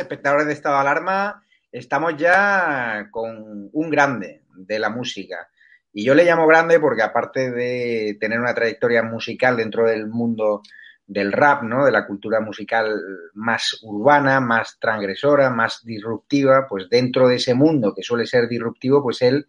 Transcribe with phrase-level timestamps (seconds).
[0.00, 1.44] Espectadores de Estado de Alarma.
[1.70, 5.48] Estamos ya con un grande de la música.
[5.92, 10.62] Y yo le llamo grande porque aparte de tener una trayectoria musical dentro del mundo
[11.06, 11.84] del rap, ¿no?
[11.84, 12.94] De la cultura musical
[13.34, 19.02] más urbana, más transgresora, más disruptiva, pues dentro de ese mundo que suele ser disruptivo,
[19.02, 19.48] pues él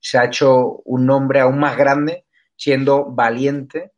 [0.00, 2.24] se ha hecho un nombre aún más grande
[2.56, 3.92] siendo valiente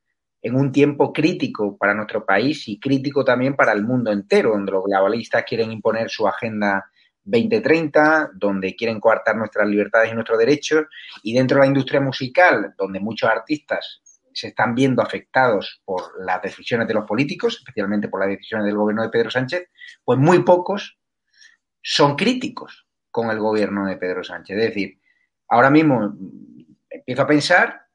[0.44, 4.72] en un tiempo crítico para nuestro país y crítico también para el mundo entero, donde
[4.72, 6.84] los globalistas quieren imponer su agenda
[7.22, 10.84] 2030, donde quieren coartar nuestras libertades y nuestros derechos,
[11.22, 14.02] y dentro de la industria musical, donde muchos artistas
[14.34, 18.76] se están viendo afectados por las decisiones de los políticos, especialmente por las decisiones del
[18.76, 19.70] gobierno de Pedro Sánchez,
[20.04, 20.98] pues muy pocos
[21.80, 24.58] son críticos con el gobierno de Pedro Sánchez.
[24.58, 25.00] Es decir,
[25.48, 26.14] ahora mismo
[26.90, 27.86] empiezo a pensar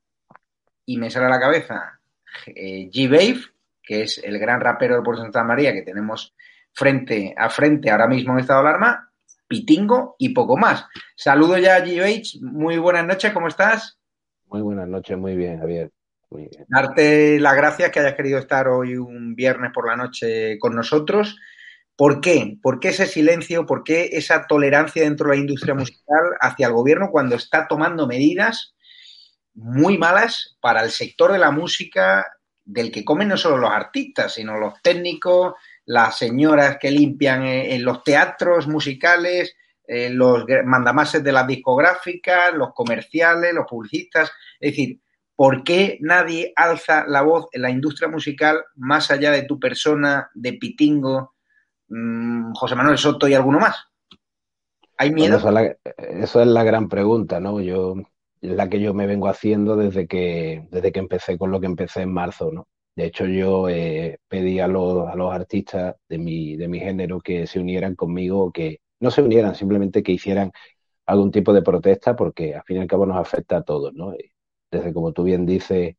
[0.83, 1.98] y me sale a la cabeza
[2.47, 3.41] eh, G-Bave,
[3.81, 6.35] que es el gran rapero de Por Santa María que tenemos
[6.73, 9.12] frente a frente ahora mismo en estado de alarma,
[9.47, 10.85] Pitingo y poco más.
[11.16, 14.00] Saludo ya a G-Bave, muy buenas noches, ¿cómo estás?
[14.45, 15.91] Muy buenas noches, muy bien, Javier.
[16.68, 21.38] Darte las gracias que hayas querido estar hoy un viernes por la noche con nosotros.
[21.95, 22.57] ¿Por qué?
[22.62, 23.66] ¿Por qué ese silencio?
[23.66, 28.07] ¿Por qué esa tolerancia dentro de la industria musical hacia el gobierno cuando está tomando
[28.07, 28.75] medidas
[29.59, 32.25] muy malas para el sector de la música,
[32.63, 35.55] del que comen no solo los artistas, sino los técnicos,
[35.85, 39.55] las señoras que limpian en los teatros musicales,
[39.85, 44.31] eh, los mandamases de las discográficas, los comerciales, los publicistas.
[44.59, 45.01] Es decir,
[45.35, 50.29] ¿por qué nadie alza la voz en la industria musical más allá de tu persona,
[50.35, 51.33] de Pitingo,
[51.89, 53.77] mm, José Manuel Soto y alguno más?
[54.97, 55.38] ¿Hay miedo?
[55.38, 55.63] eso, es la,
[55.97, 57.59] eso, es la, gran pregunta, ¿no?
[57.62, 57.95] Yo
[58.41, 62.01] la que yo me vengo haciendo desde que, desde que empecé con lo que empecé
[62.03, 62.68] en marzo, ¿no?
[62.95, 67.21] De hecho, yo eh, pedí a los, a los artistas de mi, de mi género
[67.21, 70.51] que se unieran conmigo, que no se unieran, simplemente que hicieran
[71.06, 74.13] algún tipo de protesta, porque al fin y al cabo nos afecta a todos, ¿no?
[74.71, 75.95] Desde, como tú bien dices,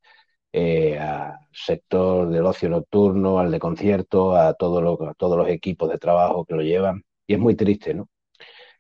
[0.52, 5.90] eh, al sector del ocio nocturno, al de conciertos, a, todo lo, todos los equipos
[5.90, 7.04] de trabajo que lo llevan.
[7.26, 8.08] Y es muy triste, ¿no?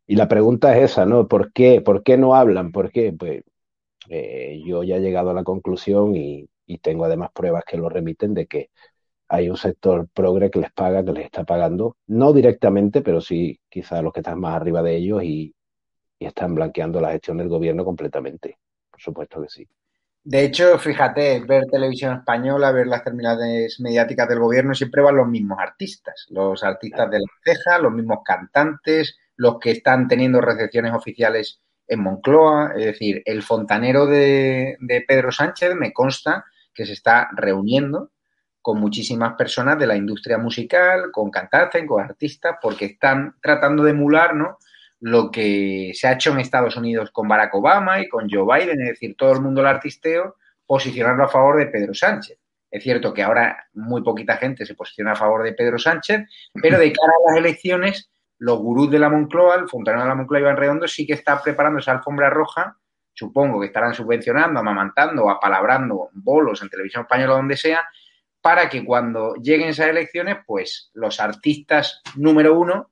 [0.06, 1.28] Y la pregunta es esa, ¿no?
[1.28, 1.80] ¿Por qué?
[1.80, 2.72] ¿Por qué no hablan?
[2.72, 3.12] ¿Por qué?
[3.12, 3.42] Pues
[4.10, 7.88] eh, yo ya he llegado a la conclusión y, y tengo además pruebas que lo
[7.88, 8.70] remiten de que
[9.28, 13.60] hay un sector progre que les paga, que les está pagando, no directamente, pero sí
[13.68, 15.54] quizás los que están más arriba de ellos y,
[16.18, 18.58] y están blanqueando la gestión del gobierno completamente.
[18.90, 19.68] Por supuesto que sí.
[20.22, 25.28] De hecho, fíjate, ver televisión española, ver las terminales mediáticas del gobierno, siempre van los
[25.28, 30.92] mismos artistas, los artistas de la ceja, los mismos cantantes, los que están teniendo recepciones
[30.92, 31.60] oficiales
[31.90, 37.28] en Moncloa, es decir, el fontanero de, de Pedro Sánchez me consta que se está
[37.36, 38.12] reuniendo
[38.62, 43.90] con muchísimas personas de la industria musical, con cantantes, con artistas, porque están tratando de
[43.90, 44.58] emular ¿no?
[45.00, 48.80] lo que se ha hecho en Estados Unidos con Barack Obama y con Joe Biden,
[48.82, 50.36] es decir, todo el mundo el artisteo,
[50.66, 52.38] posicionarlo a favor de Pedro Sánchez.
[52.70, 56.28] Es cierto que ahora muy poquita gente se posiciona a favor de Pedro Sánchez,
[56.62, 58.10] pero de cara a las elecciones,
[58.40, 61.42] los gurús de la Moncloa, el fontanero de la Moncloa Iván Redondo, sí que está
[61.42, 62.76] preparando esa alfombra roja.
[63.12, 67.86] Supongo que estarán subvencionando, amamantando apalabrando bolos en televisión española donde sea,
[68.40, 72.90] para que cuando lleguen esas elecciones, pues los artistas número uno,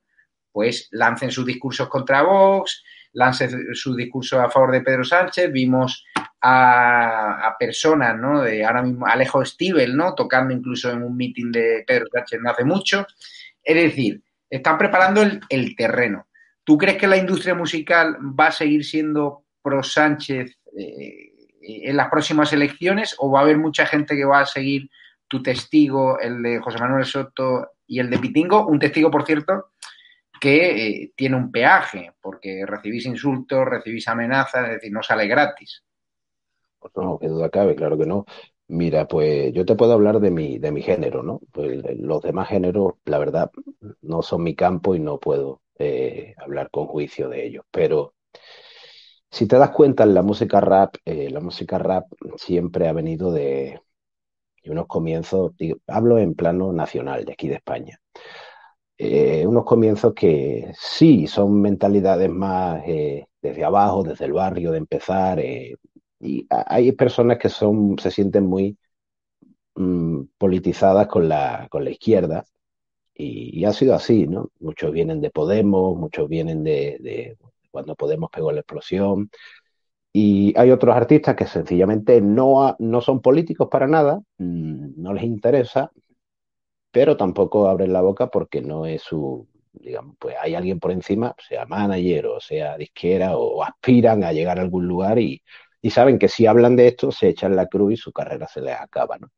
[0.51, 5.51] pues lancen sus discursos contra Vox, lancen sus discursos a favor de Pedro Sánchez.
[5.51, 6.05] Vimos
[6.41, 8.43] a, personas, ¿no?
[8.43, 10.13] De ahora mismo Alejo Stivel, ¿no?
[10.13, 13.07] Tocando incluso en un meeting de Pedro Sánchez no hace mucho.
[13.63, 16.27] Es decir, están preparando el, terreno.
[16.63, 21.31] ¿Tú crees que la industria musical va a seguir siendo pro Sánchez eh,
[21.61, 24.89] en las próximas elecciones o va a haber mucha gente que va a seguir
[25.27, 29.71] tu testigo, el de José Manuel Soto y el de Pitingo, un testigo, por cierto,
[30.39, 35.83] que eh, tiene un peaje, porque recibís insultos, recibís amenazas, es decir, no sale gratis.
[36.79, 38.25] Pues no, qué duda cabe, claro que no.
[38.69, 41.41] Mira, pues yo te puedo hablar de mi, de mi género, ¿no?
[41.51, 43.51] Pues los demás géneros, la verdad,
[44.09, 47.65] no son mi campo y no puedo eh, hablar con juicio de ellos.
[47.71, 48.15] Pero
[49.31, 52.05] si te das cuenta, en la música rap, eh, la música rap
[52.37, 53.79] siempre ha venido de,
[54.65, 55.53] unos comienzos,
[55.87, 57.99] hablo en plano nacional de aquí de España,
[58.97, 62.83] eh, unos comienzos que sí son mentalidades más
[63.41, 68.77] desde abajo, desde el barrio, de empezar, y hay personas que son, se sienten muy
[69.75, 72.45] mm, politizadas con la, con la izquierda,
[73.19, 74.49] y, ha sido así, ¿no?
[74.59, 77.37] Muchos vienen de Podemos, muchos vienen de, de
[77.71, 79.29] cuando Podemos pegó la explosión,
[80.13, 85.23] y hay otros artistas que sencillamente no, no son políticos para nada, mm, no les
[85.23, 85.91] interesa,
[86.91, 91.35] pero tampoco abren la boca porque no es su, digamos, pues hay alguien por encima,
[91.37, 95.41] sea manager o sea disquera o aspiran a llegar a algún lugar y,
[95.81, 98.61] y saben que si hablan de esto se echan la cruz y su carrera se
[98.61, 99.29] les acaba, ¿no?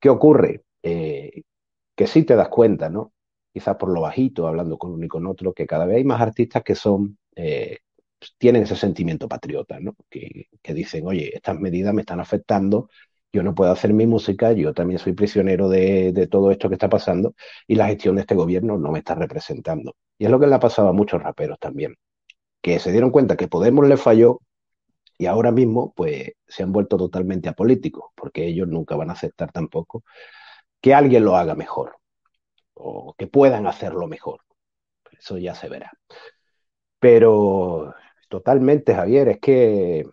[0.00, 0.62] ¿Qué ocurre?
[0.82, 1.42] Eh,
[1.96, 3.12] que sí te das cuenta, ¿no?
[3.52, 6.20] Quizás por lo bajito, hablando con uno y con otro, que cada vez hay más
[6.20, 7.78] artistas que son eh,
[8.38, 9.94] tienen ese sentimiento patriota, ¿no?
[10.10, 12.90] Que, dicen, oye, estas medidas me están afectando,
[13.32, 16.88] yo no puedo hacer mi música, yo también soy prisionero de, todo esto que está
[16.88, 17.34] pasando
[17.66, 19.96] y la gestión de este gobierno no me está representando.
[20.18, 21.96] Y es lo que le ha pasado a muchos raperos también,
[22.62, 24.40] que se dieron cuenta que Podemos le falló
[25.18, 29.52] y ahora mismo pues se han vuelto totalmente apolíticos, porque ellos nunca van a aceptar
[29.52, 30.04] tampoco
[30.80, 31.99] que alguien lo haga mejor
[32.82, 34.40] o que puedan hacerlo mejor.
[35.18, 35.92] Eso ya se verá.
[36.98, 37.94] Pero
[38.30, 39.28] Totalmente, Javier.
[39.28, 40.06] Es que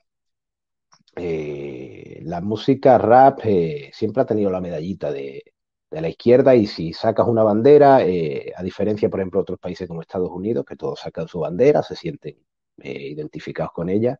[1.16, 5.44] eh, la música rap eh, siempre ha tenido la medallita de,
[5.92, 9.59] de, la izquierda y si sacas una bandera, eh, a diferencia, por ejemplo, de otros
[9.59, 12.38] países como Estados Unidos, que todos sacan su bandera, se sienten
[12.83, 14.19] identificados con ella,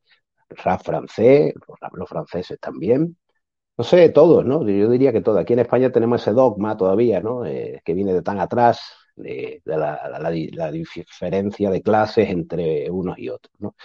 [0.50, 3.18] rap francés, los, los franceses también.
[3.78, 4.68] No sé, todos, ¿no?
[4.68, 5.40] Yo diría que todos.
[5.40, 7.46] Aquí en España tenemos ese dogma todavía, ¿no?
[7.46, 8.82] Eh, que viene de tan atrás,
[9.16, 13.76] de, la, diferencia de clases entre unos y otros, ¿no?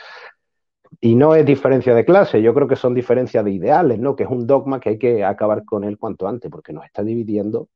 [1.01, 4.15] Y no es diferencia de clase, yo creo que son diferencias de ideales, ¿no?
[4.15, 7.03] Que es un dogma que hay que acabar con él cuanto antes, porque nos está
[7.03, 7.69] dividiendo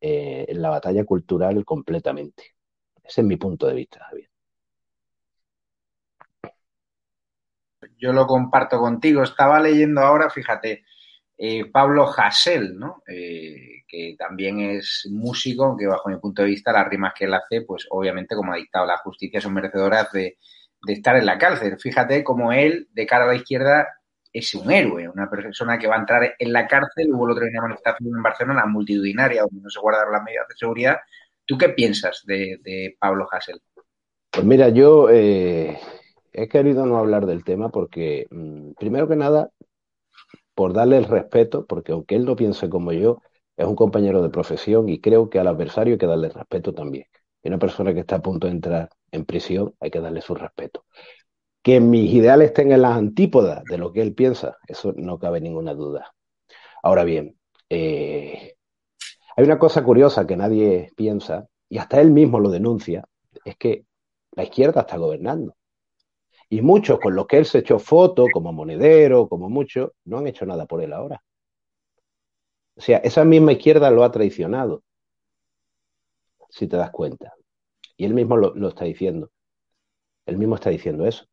[0.00, 2.54] eh, en la batalla cultural completamente.
[3.02, 4.28] Ese es mi punto de vista, Javier.
[7.98, 9.22] Yo lo comparto contigo.
[9.22, 10.84] Estaba leyendo ahora, fíjate,
[11.38, 13.02] eh, Pablo Hassel, ¿no?
[13.06, 17.34] Eh, que también es músico, aunque bajo mi punto de vista las rimas que él
[17.34, 20.38] hace, pues obviamente como ha dictado la justicia, son merecedoras de,
[20.86, 21.78] estar en la cárcel.
[21.78, 23.86] Fíjate como él, de cara a la izquierda,
[24.32, 27.12] es un héroe, una persona que va a entrar en la cárcel.
[27.12, 30.48] Hubo el otro día una manifestación en Barcelona multitudinaria donde no se guardaron las medidas
[30.48, 30.96] de seguridad.
[31.44, 33.60] ¿Tú qué piensas de, Pablo Hassel?
[34.30, 35.78] Pues mira, yo eh,
[36.32, 39.50] he querido no hablar del tema porque, mmm, primero que nada,
[40.56, 43.20] por darle el respeto, porque aunque él no piense como yo,
[43.58, 47.04] es un compañero de profesión y creo que al adversario hay que darle respeto también.
[47.42, 50.34] Y una persona que está a punto de entrar en prisión hay que darle su
[50.34, 50.86] respeto.
[51.62, 55.74] Que mis ideales en las antípodas de lo que él piensa, eso no cabe ninguna
[55.74, 56.14] duda.
[56.82, 58.54] Ahora bien, eh,
[59.36, 63.04] hay una cosa curiosa que nadie piensa, y hasta él mismo lo denuncia,
[63.44, 63.84] es que
[64.32, 65.54] la izquierda está gobernando.
[66.48, 70.26] Y muchos con los que él se echó foto, como monedero, como muchos, no han
[70.26, 71.22] hecho nada por él ahora.
[72.76, 74.82] O sea, esa misma izquierda lo ha traicionado,
[76.50, 77.32] si te das cuenta.
[77.96, 79.30] Y él mismo lo, lo está diciendo.
[80.26, 81.26] Él mismo está diciendo eso.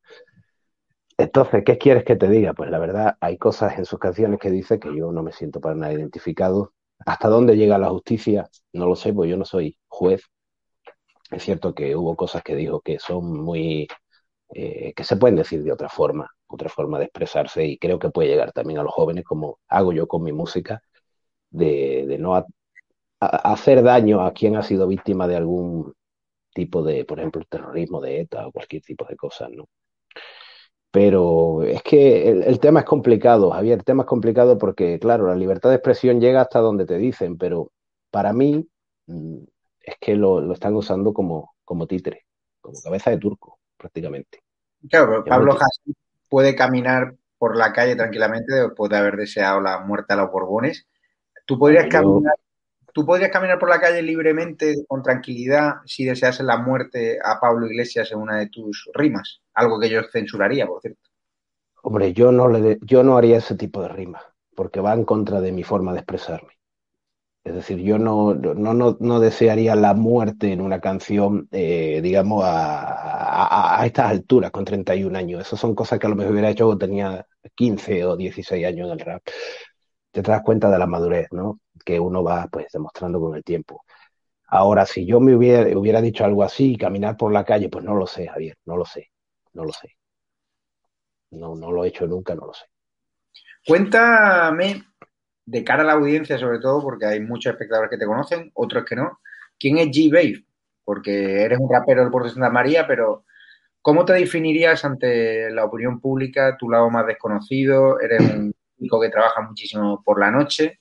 [1.18, 2.54] Entonces, ¿qué quieres que te diga?
[2.54, 5.60] Pues la verdad, hay cosas en sus canciones que dice que yo no me siento
[5.62, 6.74] para nada identificado.
[7.06, 8.50] ¿Hasta dónde llega la justicia?
[8.72, 10.24] No lo sé, pues yo no soy juez.
[11.32, 13.88] Es cierto que hubo cosas que dijo que son muy
[14.50, 18.10] eh, que se pueden decir de otra forma, otra forma de expresarse y creo que
[18.10, 20.82] puede llegar también a los jóvenes como hago yo con mi música,
[21.50, 22.46] de, no
[23.20, 25.94] hacer daño a quien ha sido víctima de algún
[26.54, 29.68] tipo de, por ejemplo, terrorismo de ETA o cualquier tipo de cosas, ¿no?
[30.92, 35.36] Pero es que el, tema es complicado, Javier, el tema es complicado porque, claro, la
[35.36, 37.72] libertad de expresión llega hasta donde te dicen, pero
[38.12, 38.68] para mí
[39.08, 39.38] mm,
[39.82, 42.26] es que lo, están usando como, como títere,
[42.62, 44.40] como cabeza de turco prácticamente.
[44.90, 45.96] Claro, Pablo Hasél
[46.30, 50.88] puede caminar por la calle tranquilamente después de haber deseado la muerte a los Borbones.
[51.46, 52.36] ¿Tú podrías, caminar,
[52.94, 57.68] ¿Tú podrías caminar por la calle libremente, con tranquilidad, si deseases la muerte a Pablo
[57.68, 59.42] Iglesias en una de tus rimas?
[59.54, 61.02] Algo que yo censuraría, por cierto.
[61.82, 64.24] Hombre, yo no, le yo no haría ese tipo de rimas,
[64.56, 66.54] porque va en contra de mi forma de expresarme.
[67.44, 73.82] Es decir, yo no, no, no, desearía la muerte en una canción, eh, digamos, a,
[73.82, 75.42] a, estas alturas, con 31 años.
[75.42, 78.88] Esas son cosas que a lo mejor hubiera hecho cuando tenía 15 o 16 años
[78.88, 79.22] en el rap.
[80.12, 81.60] Te das cuenta de la madurez, ¿no?
[81.84, 83.84] Que uno va, pues, demostrando con el tiempo.
[84.48, 87.96] Ahora, si yo me hubiera, hubiera dicho algo así, caminar por la calle, pues no
[87.96, 89.10] lo sé, Javier, no lo sé,
[89.52, 89.98] no lo sé.
[91.32, 92.66] No, no lo he hecho nunca, no lo sé.
[93.66, 94.84] Cuéntame
[95.46, 98.86] de cara a la audiencia, sobre todo, porque hay muchos espectadores que te conocen, otros
[98.86, 99.20] que no.
[99.60, 100.46] ¿Quién es G-Babe?
[100.84, 103.26] Porque eres un rapero del puerto de Santa María, pero
[103.82, 108.00] ¿cómo te definirías ante la opinión pública, tu lado más desconocido?
[108.00, 110.80] Eres un chico que trabaja muchísimo por la noche.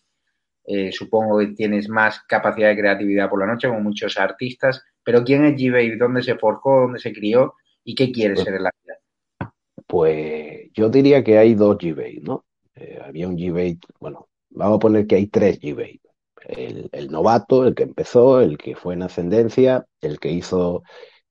[0.64, 4.84] Eh, supongo que tienes más capacidad de creatividad por la noche, como muchos artistas.
[5.02, 5.96] Pero ¿quién es G-Babe?
[5.96, 6.82] ¿Dónde se forjó?
[6.82, 7.54] ¿Dónde se crió?
[7.84, 9.52] ¿Y qué quieres pues ser en la vida?
[9.86, 12.44] Pues yo diría que hay dos G-Babe, ¿no?
[12.74, 16.00] Eh, había un G-Babe, bueno, vamos a poner que hay tres G-Bait.
[16.44, 20.82] El, novato, el que empezó, el que fue en ascendencia, el que hizo,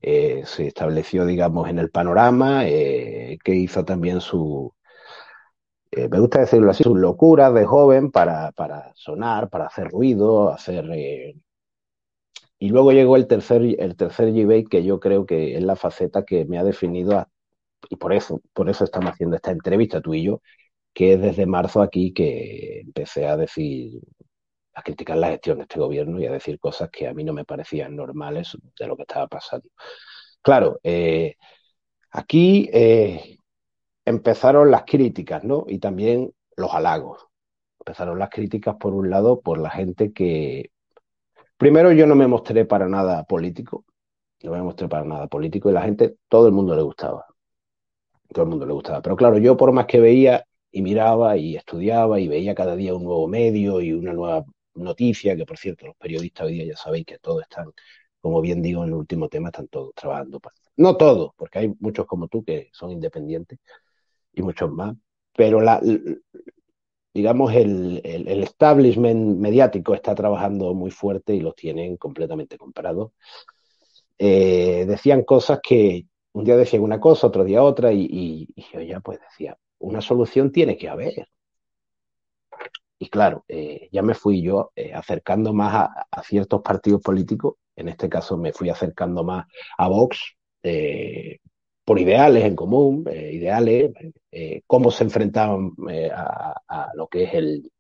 [0.01, 4.73] eh, se estableció, digamos, en el panorama, eh, que hizo también su,
[5.91, 10.49] eh, me gusta decirlo así, sus locuras de joven para, para sonar, para hacer ruido,
[10.49, 10.85] hacer...
[12.59, 16.23] y luego llegó el tercer, el tercer G-Bait, que yo creo que es la faceta
[16.23, 17.27] que me ha definido,
[17.89, 20.41] y por eso, por eso estamos haciendo esta entrevista tú y yo,
[20.93, 24.01] que es desde marzo aquí que empecé a decir,
[24.74, 27.33] a criticar la gestión de este gobierno y a decir cosas que a mí no
[27.33, 29.69] me parecían normales de lo que estaba pasando.
[30.41, 31.36] Claro, eh,
[32.12, 33.38] aquí eh,
[34.05, 35.65] empezaron las críticas, ¿no?
[35.67, 37.27] Y también los halagos.
[37.79, 40.71] Empezaron las críticas, por un lado, por la gente que...
[41.57, 43.86] Primero yo no me mostré para nada político,
[44.43, 47.25] no me mostré para nada político y la gente, todo el mundo le gustaba.
[48.33, 49.01] Todo el mundo le gustaba.
[49.01, 52.95] Pero claro, yo por más que veía, y miraba y estudiaba y veía cada día
[52.95, 56.77] un nuevo medio y una nueva noticia, que por cierto, los periodistas hoy día ya
[56.77, 57.71] sabéis que todos están,
[58.21, 60.39] como bien digo en el último tema, están todos trabajando.
[60.77, 63.59] No todos, porque hay muchos como tú que son independientes
[64.33, 64.95] y muchos más,
[65.35, 65.59] pero
[67.13, 73.11] digamos, el, el, establishment mediático está trabajando muy fuerte y los tienen completamente comprados.
[74.17, 78.81] Eh, decían cosas que un día decían una cosa, otro día otra, y, y yo
[78.81, 81.27] ya pues decía, una solución tiene que haber.
[83.00, 87.89] Y claro, eh, ya me fui yo eh, acercando más a, ciertos partidos políticos, en
[87.89, 89.47] este caso me fui acercando más
[89.77, 91.39] a Vox, eh,
[91.83, 93.91] por ideales en común, ideales,
[94.67, 95.71] cómo se enfrentaban
[96.13, 97.71] a, lo que es el,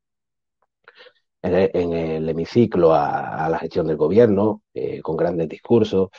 [1.43, 4.63] en el, hemiciclo a, la gestión del gobierno,
[5.03, 6.09] con grandes discursos.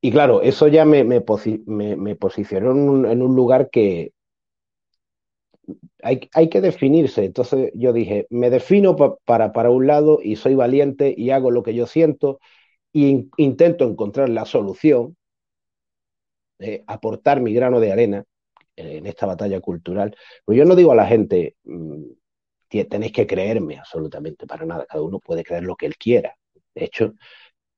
[0.00, 2.70] Y claro, eso ya me, me, posicionó
[3.10, 4.12] en un, lugar que
[6.02, 7.24] hay, hay, que definirse.
[7.24, 11.62] Entonces yo dije, me defino para, para un lado y soy valiente y hago lo
[11.62, 12.38] que yo siento
[12.92, 15.16] e intento encontrar la solución,
[16.86, 18.24] aportar mi grano de arena
[18.76, 20.16] en esta batalla cultural.
[20.44, 22.04] Pues yo no digo a la gente, mm,
[22.68, 26.36] tenéis que creerme absolutamente para nada, cada uno puede creer lo que él quiera.
[26.74, 27.14] De hecho,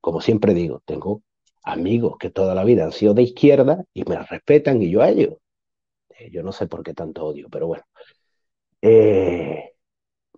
[0.01, 1.23] como siempre digo, tengo
[1.69, 5.11] amigos que toda la vida han sido de izquierda y me respetan y yo a
[5.11, 5.35] ellos.
[6.11, 7.85] Eh, yo no sé por qué tanto odio, pero bueno.
[8.83, 9.73] Eh,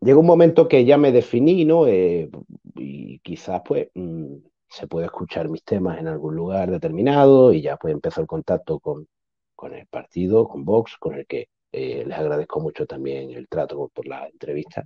[0.00, 1.86] llegó un momento que ya me definí, ¿no?
[1.86, 2.30] Eh,
[2.76, 4.36] y quizás pues mm,
[4.68, 8.80] se puede escuchar mis temas en algún lugar determinado y ya pues empezó el contacto
[8.80, 9.06] con,
[9.54, 14.06] con el partido, con Vox, con el que les agradezco mucho también el trato por
[14.08, 14.84] la entrevista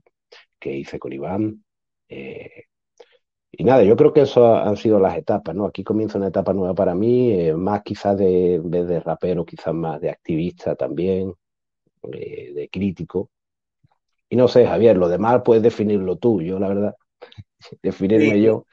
[0.59, 1.65] que hice con Iván.
[3.59, 5.67] Y nada, yo creo que eso han sido las etapas, ¿no?
[5.67, 9.75] Aquí comienza una etapa nueva para mí, más quizás de, en vez de rapero, quizás
[9.75, 11.35] más de activista también,
[12.03, 13.31] de crítico,
[14.35, 16.97] y no sé, Javier, lo demás puedes definirlo tú, yo la verdad,
[17.83, 18.67] definirme yo.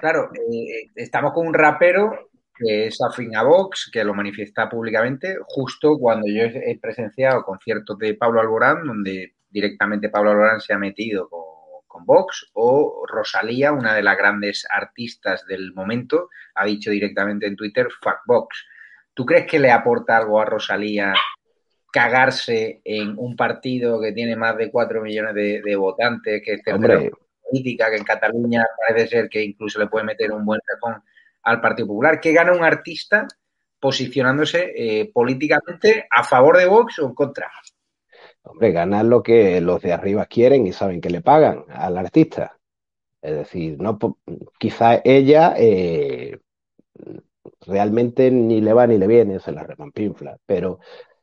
[0.00, 5.36] Claro, eh, estamos con un rapero que es afín a Vox, que lo manifiesta públicamente,
[5.46, 10.78] justo cuando yo he presenciado conciertos de Pablo Alborán, donde directamente Pablo Alborán se ha
[10.78, 11.44] metido con,
[11.90, 17.56] con Vox, o Rosalía, una de las grandes artistas del momento, ha dicho directamente en
[17.56, 18.64] Twitter, fuck Vox.
[19.12, 21.12] ¿Tú crees que le aporta algo a Rosalía
[21.92, 27.90] cagarse en un partido que tiene más de 4 millones de, votantes, que es política,
[27.90, 31.02] que en Cataluña parece ser que incluso le puede meter un buen razón
[31.42, 32.20] al Partido Popular.
[32.20, 33.26] ¿Qué gana un artista
[33.80, 37.50] posicionándose eh, políticamente a favor de Vox o en contra?
[38.42, 42.58] Hombre, ganar lo que los de arriba quieren y saben que le pagan al artista.
[43.22, 43.98] Es decir, no
[44.58, 46.38] quizá ella eh,
[47.66, 50.80] realmente ni le va ni le viene, se la remampinfla, pero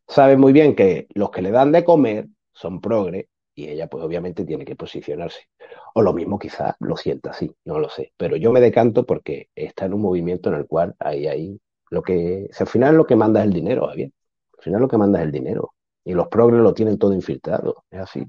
[0.08, 4.04] sabe muy bien que los que le dan de comer son progre y ella pues
[4.04, 5.48] obviamente tiene que posicionarse.
[5.96, 8.14] O lo mismo quizás lo sienta así, no lo sé.
[8.18, 11.60] Pero yo me decanto porque está en un movimiento en el cual ahí, ahí,
[11.90, 14.14] lo que, al final lo que manda es el dinero, bien.
[14.58, 15.74] Al final lo que manda es el dinero.
[16.08, 17.84] Y los progres lo tienen todo infiltrado.
[17.92, 18.26] Es así.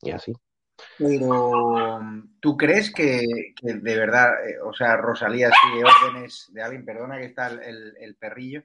[0.00, 0.32] Es así.
[0.96, 2.00] Pero,
[2.40, 7.26] ¿tú crees que, de verdad, eh, o sea, Rosalía sigue órdenes de alguien, perdona que
[7.26, 8.62] está el perrillo,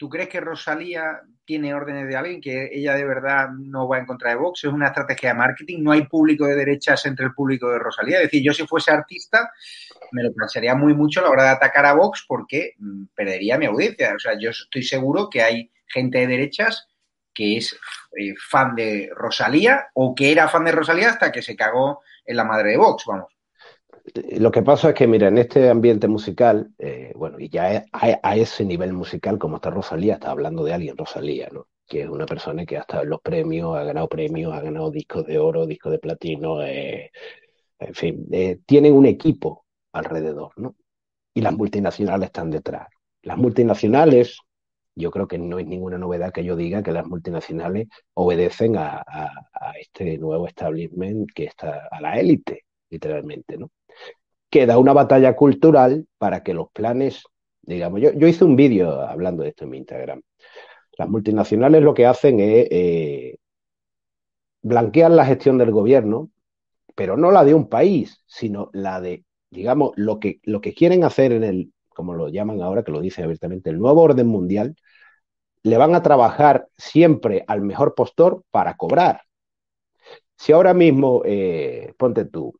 [0.00, 4.06] ¿Tú crees que Rosalía tiene órdenes de alguien que ella de verdad no va en
[4.06, 4.64] contra de Vox?
[4.64, 5.82] ¿Es una estrategia de marketing?
[5.82, 8.16] ¿No hay público de derechas entre el público de Rosalía?
[8.16, 9.52] Es decir, yo si fuese artista
[10.12, 13.58] me lo pensaría muy mucho a la hora de atacar a Vox porque mm, perdería
[13.58, 14.14] mi audiencia.
[14.16, 16.88] O sea, yo estoy seguro que hay gente de derechas
[17.32, 17.78] que es
[18.16, 22.36] eh, fan de Rosalía o que era fan de Rosalía hasta que se cagó en
[22.36, 23.32] la madre de Vox, vamos.
[24.38, 28.36] Lo que pasa es que, mira, en este ambiente musical, eh, bueno, y ya a,
[28.36, 31.68] ese nivel musical, como está Rosalía, está hablando de alguien, Rosalía, ¿no?
[31.86, 34.90] Que es una persona que ha estado en los premios, ha ganado premios, ha ganado
[34.90, 37.10] discos de oro, discos de platino, eh,
[37.78, 38.26] en fin,
[38.66, 40.74] tienen un equipo alrededor, ¿no?
[41.34, 42.88] Y las multinacionales están detrás.
[43.22, 44.40] Las multinacionales,
[45.00, 49.04] yo creo que no es ninguna novedad que yo diga que las multinacionales obedecen a,
[49.80, 53.70] este nuevo establishment que está a la élite, literalmente, ¿no?
[54.50, 57.22] queda una batalla cultural para que los planes,
[57.62, 60.22] digamos, yo, yo hice un vídeo hablando de esto en mi Instagram.
[60.98, 63.36] Las multinacionales lo que hacen es eh,
[64.62, 66.30] blanquear la gestión del gobierno,
[66.94, 71.04] pero no la de un país, sino la de, digamos, lo que, lo que quieren
[71.04, 74.76] hacer en el, como lo llaman ahora, que lo dice abiertamente, el nuevo orden mundial,
[75.62, 79.22] le van a trabajar siempre al mejor postor para cobrar.
[80.36, 82.54] Si ahora mismo, eh, ponte tú,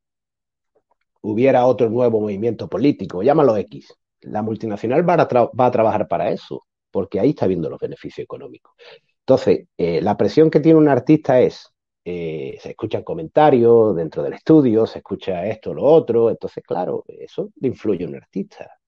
[1.22, 3.94] hubiera otro nuevo movimiento político, llámalo X.
[4.22, 8.74] La multinacional va a, trabajar para eso, porque ahí está viendo los beneficios económicos.
[9.20, 11.72] Entonces, eh, la presión que tiene un artista es,
[12.04, 17.50] eh, se escuchan comentarios dentro del estudio, se escucha esto, lo otro, entonces, claro, eso
[17.60, 18.79] le influye a un artista.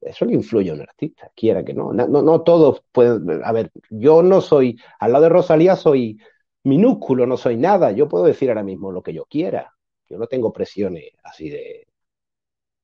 [0.00, 1.92] Eso le influye a un artista, quiera que no.
[1.92, 3.42] No, todos pueden.
[3.44, 6.18] A ver, yo no soy, al lado de Rosalía soy
[6.64, 7.92] minúsculo, no soy nada.
[7.92, 9.72] Yo puedo decir ahora mismo lo que yo quiera.
[10.08, 11.86] Yo no tengo presiones así de...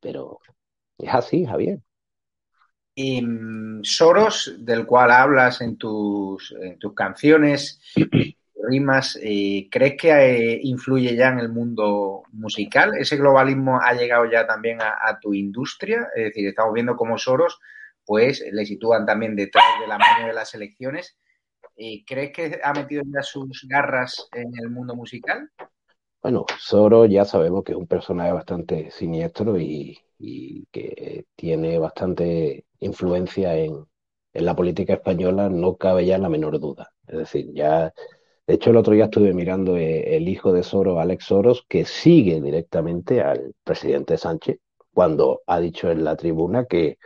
[0.01, 0.39] Pero
[0.99, 1.81] es así, Javier.
[2.95, 7.81] Y mm, Soros, del cual hablas en tus, tus canciones,
[8.63, 12.95] rimas, eh, ¿crees que eh, influye ya en el mundo musical?
[12.97, 16.09] ¿Ese globalismo ha llegado ya también a, tu industria?
[16.15, 17.59] Es decir, estamos viendo cómo Soros,
[18.05, 21.17] pues, le sitúan también detrás de la mano de las elecciones.
[21.77, 25.51] Eh, ¿Crees que ha metido ya sus garras en el mundo musical?
[26.21, 29.99] Bueno, Soro ya sabemos que es un personaje bastante siniestro y,
[30.73, 33.87] que tiene bastante influencia en,
[34.33, 36.93] la política española, no cabe ya la menor duda.
[37.07, 37.93] Es decir, ya,
[38.49, 41.85] de hecho el otro día estuve mirando eh, el hijo de Soro, Alex Soros, que
[41.85, 44.59] sigue directamente al presidente Sánchez
[44.91, 46.97] cuando ha dicho en la tribuna que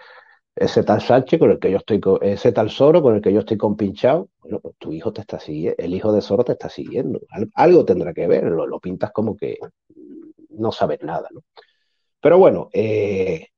[0.54, 3.40] ese tal Sánchez con el que yo estoy, ese tal Soro con el que yo
[3.40, 6.68] estoy compinchado, bueno, pues tu hijo te está siguiendo, el hijo de Soro te está
[6.68, 7.20] siguiendo,
[7.54, 9.58] algo tendrá que ver, lo, pintas como que
[10.50, 11.40] no sabes nada, ¿no?
[12.20, 13.48] Pero bueno, eh,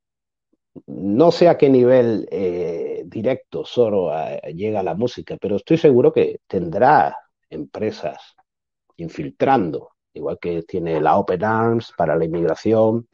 [0.86, 4.10] no sé a qué nivel eh, directo solo
[4.54, 7.14] llega la música, pero estoy seguro que tendrá
[7.54, 8.34] empresas
[8.96, 13.08] infiltrando, igual que tiene la Open Arms para la inmigración,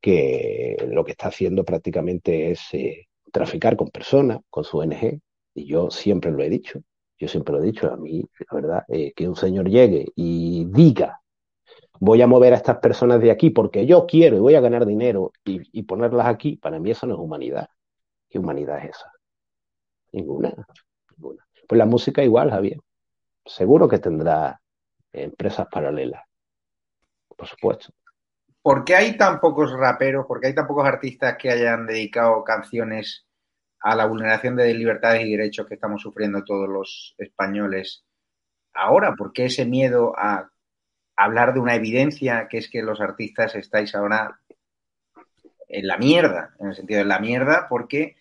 [0.00, 5.20] que lo que está haciendo prácticamente es eh, traficar con personas, con su ONG,
[5.54, 6.80] y yo siempre lo he dicho,
[7.18, 10.66] yo siempre lo he dicho, a mí, la verdad, eh, que un señor llegue y
[10.66, 11.20] diga,
[12.00, 14.86] voy a mover a estas personas de aquí porque yo quiero y voy a ganar
[14.86, 17.68] dinero y, ponerlas aquí, para mí eso no es humanidad.
[18.28, 19.12] ¿Qué humanidad es esa?
[20.12, 20.54] Ninguna,
[21.16, 21.46] ninguna.
[21.66, 22.78] Pues la música igual, Javier.
[23.48, 24.60] Seguro que tendrá
[25.10, 26.22] empresas paralelas,
[27.34, 27.92] por supuesto.
[28.60, 32.44] ¿Por qué hay tan pocos raperos, por qué hay tan pocos artistas que hayan dedicado
[32.44, 33.26] canciones
[33.80, 38.04] a la vulneración de libertades y derechos que estamos sufriendo todos los españoles
[38.74, 39.14] ahora?
[39.16, 40.50] ¿Por qué ese miedo a
[41.16, 44.40] hablar de una evidencia que es que los artistas estáis ahora
[45.68, 48.16] en la mierda, en el sentido de la mierda, porque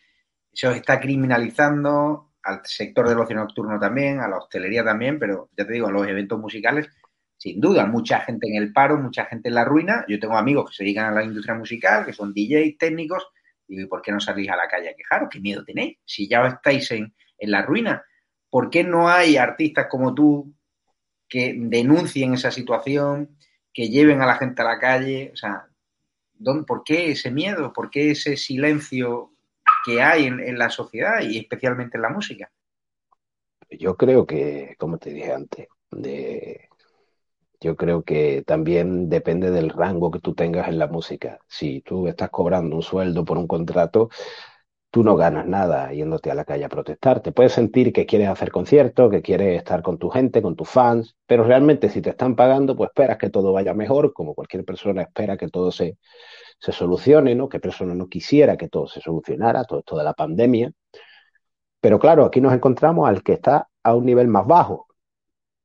[0.54, 5.50] se os está criminalizando al sector del ocio nocturno también, a la hostelería también, pero
[5.58, 6.90] ya te digo, a los eventos musicales,
[7.36, 10.06] sin duda, mucha gente en el paro, mucha gente en la ruina.
[10.08, 13.28] Yo tengo amigos que se dedican a la industria musical, que son DJs, técnicos,
[13.68, 15.30] y ¿por qué no salís a la calle a quejaros?
[15.30, 15.98] ¿Qué miedo tenéis?
[16.06, 18.02] Si ya estáis en, en la ruina,
[18.50, 20.56] ¿por qué no hay artistas como tú
[21.28, 23.38] que denuncien esa situación,
[23.74, 25.32] que lleven a la gente a la calle?
[25.34, 25.68] O sea,
[26.66, 27.74] ¿por qué ese miedo?
[27.74, 29.34] ¿Por qué ese silencio
[29.88, 32.52] que hay en, la sociedad y especialmente en la música?
[33.70, 36.68] Yo creo que, como te dije antes, de,
[37.62, 41.40] yo creo que también depende del rango que tú tengas en la música.
[41.48, 44.10] Si tú estás cobrando un sueldo por un contrato,
[44.92, 47.22] tú no ganas nada yéndote a la calle a protestar.
[47.22, 50.70] Te puedes sentir que quieres hacer conciertos, que quieres estar con tu gente, con tus
[50.70, 54.66] fans, pero realmente si te están pagando, pues esperas que todo vaya mejor, como cualquier
[54.66, 55.98] persona espera que todo se,
[56.60, 57.50] se solucione, ¿no?
[57.50, 60.72] Que persona no quisiera que todo se solucionara, todo esto de la pandemia.
[61.80, 64.88] Pero claro, aquí nos encontramos al que está a un nivel más bajo.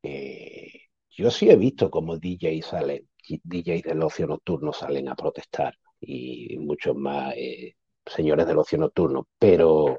[0.02, 3.08] Eh, yo sí he visto como DJs salen,
[3.44, 7.76] DJs del ocio nocturno salen a protestar y muchos más eh,
[8.06, 9.98] señores del ocio nocturno, pero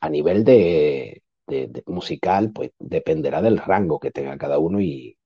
[0.00, 1.22] a nivel de,
[1.86, 5.16] musical, pues dependerá del rango que tenga cada uno y,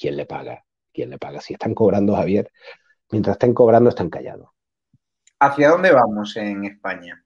[0.00, 1.40] quién le paga, quién le paga.
[1.40, 2.50] Si están cobrando, Javier,
[3.10, 4.50] mientras estén cobrando, están callados.
[5.38, 7.24] ¿Hacia dónde vamos en España?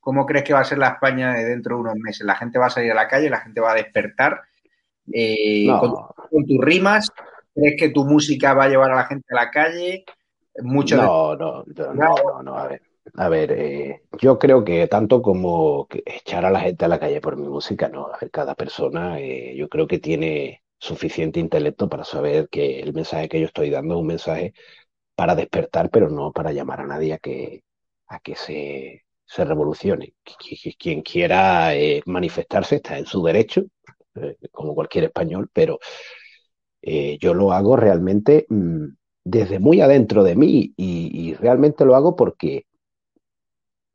[0.00, 2.26] ¿Cómo crees que va a ser la España de dentro de unos meses?
[2.26, 3.30] ¿La gente va a salir a la calle?
[3.30, 4.40] ¿La gente va a despertar?
[5.12, 5.66] Eh,
[6.30, 7.10] con, tus rimas,
[7.54, 10.04] ¿crees que tu música va a llevar a la gente a la calle?
[10.62, 12.82] Mucho no, no, no, no, a ver.
[13.14, 17.20] A ver, eh, yo creo que tanto como echar a la gente a la calle
[17.20, 18.06] por mi música, no.
[18.08, 22.92] A ver, cada persona, eh, yo creo que tiene suficiente intelecto para saber que el
[22.92, 24.54] mensaje que yo estoy dando es un mensaje
[25.18, 27.64] para despertar, pero no para llamar a nadie a que,
[28.06, 30.14] a que se, se revolucione.
[30.78, 31.72] Quien quiera
[32.06, 33.64] manifestarse está en su derecho,
[34.14, 35.80] eh, como cualquier español, pero
[36.80, 38.84] eh, yo lo hago realmente mm,
[39.24, 42.66] desde muy adentro de mí y, realmente lo hago porque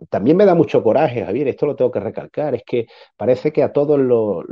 [0.10, 3.64] también me da mucho coraje, Javier, esto lo tengo que recalcar, es que parece que
[3.64, 4.44] a todos los,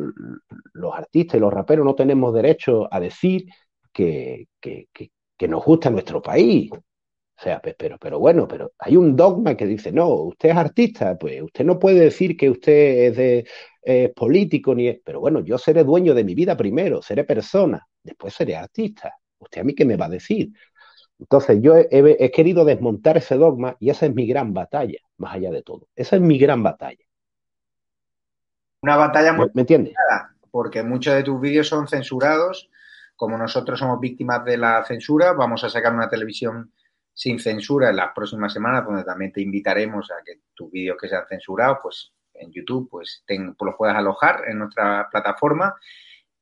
[0.94, 3.48] artistas y los raperos no tenemos derecho a decir
[3.92, 4.88] que, que
[5.48, 6.72] nos gusta nuestro país.
[6.74, 11.18] O sea, pero, pero bueno, pero hay un dogma que dice, no, usted es artista,
[11.18, 15.84] pues usted no puede decir que usted es de político, ni pero bueno, yo seré
[15.84, 19.16] dueño de mi vida primero, seré persona, después seré artista.
[19.40, 20.52] ¿Usted a mí qué me va a decir?
[21.22, 25.52] Entonces, yo he, querido desmontar ese dogma y esa es mi gran batalla, más allá
[25.52, 25.88] de todo.
[25.96, 27.06] Esa es mi gran batalla.
[28.82, 29.48] Una batalla muy...
[29.54, 29.94] ¿Me, entiendes?
[30.50, 32.71] Porque muchos de tus vídeos son censurados.
[33.22, 36.74] Como nosotros somos víctimas de la censura, vamos a sacar una televisión
[37.14, 41.08] sin censura en las próximas semanas, donde también te invitaremos a que tus vídeos que
[41.08, 45.76] sean censurados, pues en YouTube, pues, pues, los puedas alojar en nuestra plataforma.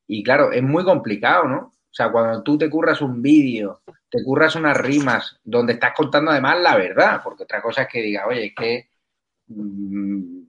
[0.06, 1.58] Y claro, es muy complicado, ¿no?
[1.58, 6.30] O sea, cuando tú te curras un vídeo, te curras unas rimas donde estás contando
[6.30, 8.88] además la verdad, porque otra cosa es que diga, oye, es que
[9.48, 10.44] mm,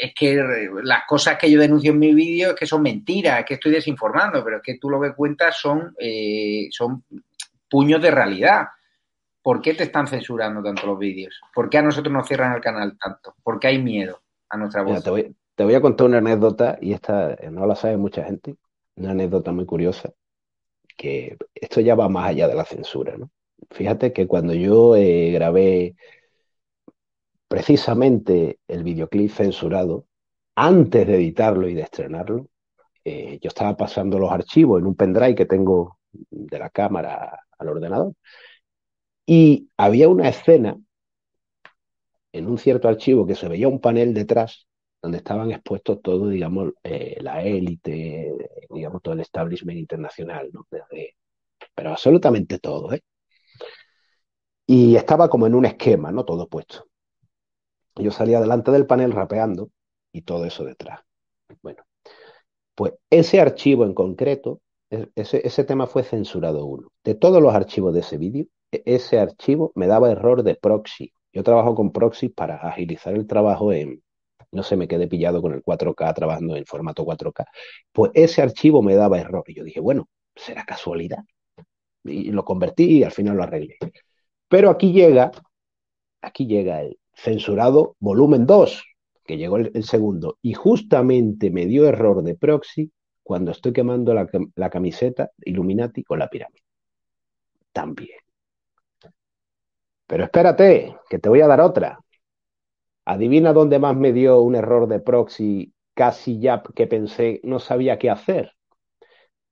[0.00, 3.46] es que las cosas que yo denuncio en mi vídeo es que son mentiras, es
[3.46, 7.04] que estoy desinformando, pero es que tú lo que cuentas son, eh, son
[7.68, 8.66] puños de realidad.
[9.44, 11.38] ¿por qué te están censurando tanto los vídeos?
[11.54, 13.34] ¿Por qué a nosotros nos cierran el canal tanto?
[13.42, 15.04] ¿Por qué hay miedo a nuestra voz?
[15.04, 15.10] te,
[15.64, 18.56] voy, a contar una anécdota, y esta no la sabe mucha gente,
[18.96, 20.10] una anécdota muy curiosa,
[20.96, 23.30] que esto ya va más allá de la censura, ¿no?
[23.70, 25.94] Fíjate que cuando yo eh, grabé
[27.54, 30.06] precisamente el videoclip censurado,
[30.56, 32.48] antes de editarlo y de estrenarlo,
[33.04, 37.68] eh, yo estaba pasando los archivos en un pendrive que tengo de la cámara al
[37.68, 38.12] ordenador
[39.24, 40.76] Y había una escena
[42.32, 44.66] en un cierto archivo que se veía un panel detrás
[45.00, 48.34] donde estaban expuestos todos, digamos, eh, la élite,
[48.68, 50.66] digamos, todo el establishment internacional, ¿no?
[51.72, 53.02] pero absolutamente todo, ¿eh?
[54.66, 56.24] Y estaba como en un esquema, ¿no?
[56.24, 56.88] Todo puesto.
[57.96, 59.70] Yo salía delante del panel rapeando
[60.12, 61.00] y todo eso detrás.
[61.62, 61.84] Bueno,
[62.74, 66.88] pues ese archivo en concreto, e-, ese, ese tema fue censurado uno.
[67.04, 71.12] De todos los archivos de ese vídeo, e-, ese archivo me daba error de proxy.
[71.32, 74.02] Yo trabajo con proxy para agilizar el trabajo en,
[74.52, 77.44] no se me quedé pillado con el 4K trabajando en formato 4K.
[77.92, 79.44] Pues ese archivo me daba error.
[79.48, 81.24] Y yo dije, bueno, será casualidad.
[82.04, 83.76] Y lo convertí y al final lo arreglé.
[84.48, 85.32] Pero aquí llega,
[86.22, 88.84] aquí llega el censurado volumen 2,
[89.24, 94.28] que llegó el, segundo, y justamente me dio error de proxy cuando estoy quemando la,
[94.54, 96.62] la camiseta Illuminati con la pirámide.
[97.72, 98.18] También.
[100.06, 101.98] Pero espérate, que te voy a dar otra.
[103.06, 107.98] Adivina dónde más me dio un error de proxy casi ya que pensé no sabía
[107.98, 108.52] qué hacer.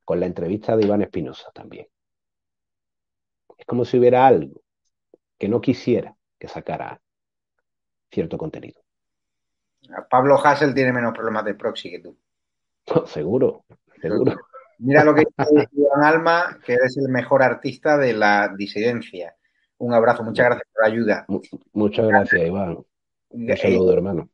[0.05, 1.87] Con la entrevista de Iván Espinosa también.
[3.57, 4.61] Es como si hubiera algo
[5.39, 7.01] que no quisiera que sacara
[8.13, 8.81] cierto contenido.
[10.09, 12.17] Pablo Hassel tiene menos problemas de proxy que tú.
[13.07, 13.65] seguro,
[14.01, 14.37] seguro.
[14.79, 19.35] Mira lo que dice Iván Alma, que eres el mejor artista de la disidencia.
[19.79, 21.27] Un abrazo, muchas gracias por la ayuda.
[21.73, 22.79] Muchas gracias, Iván.
[23.31, 24.29] Un eh, saludo, hermano.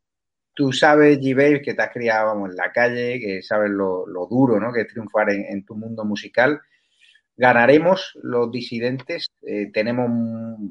[0.53, 4.73] Tú sabes, Gibeir, que te has criado en la calle, que sabes lo, duro ¿no?
[4.73, 6.61] que es triunfar en, tu mundo musical.
[7.39, 10.09] Ganaremos los disidentes, eh, tenemos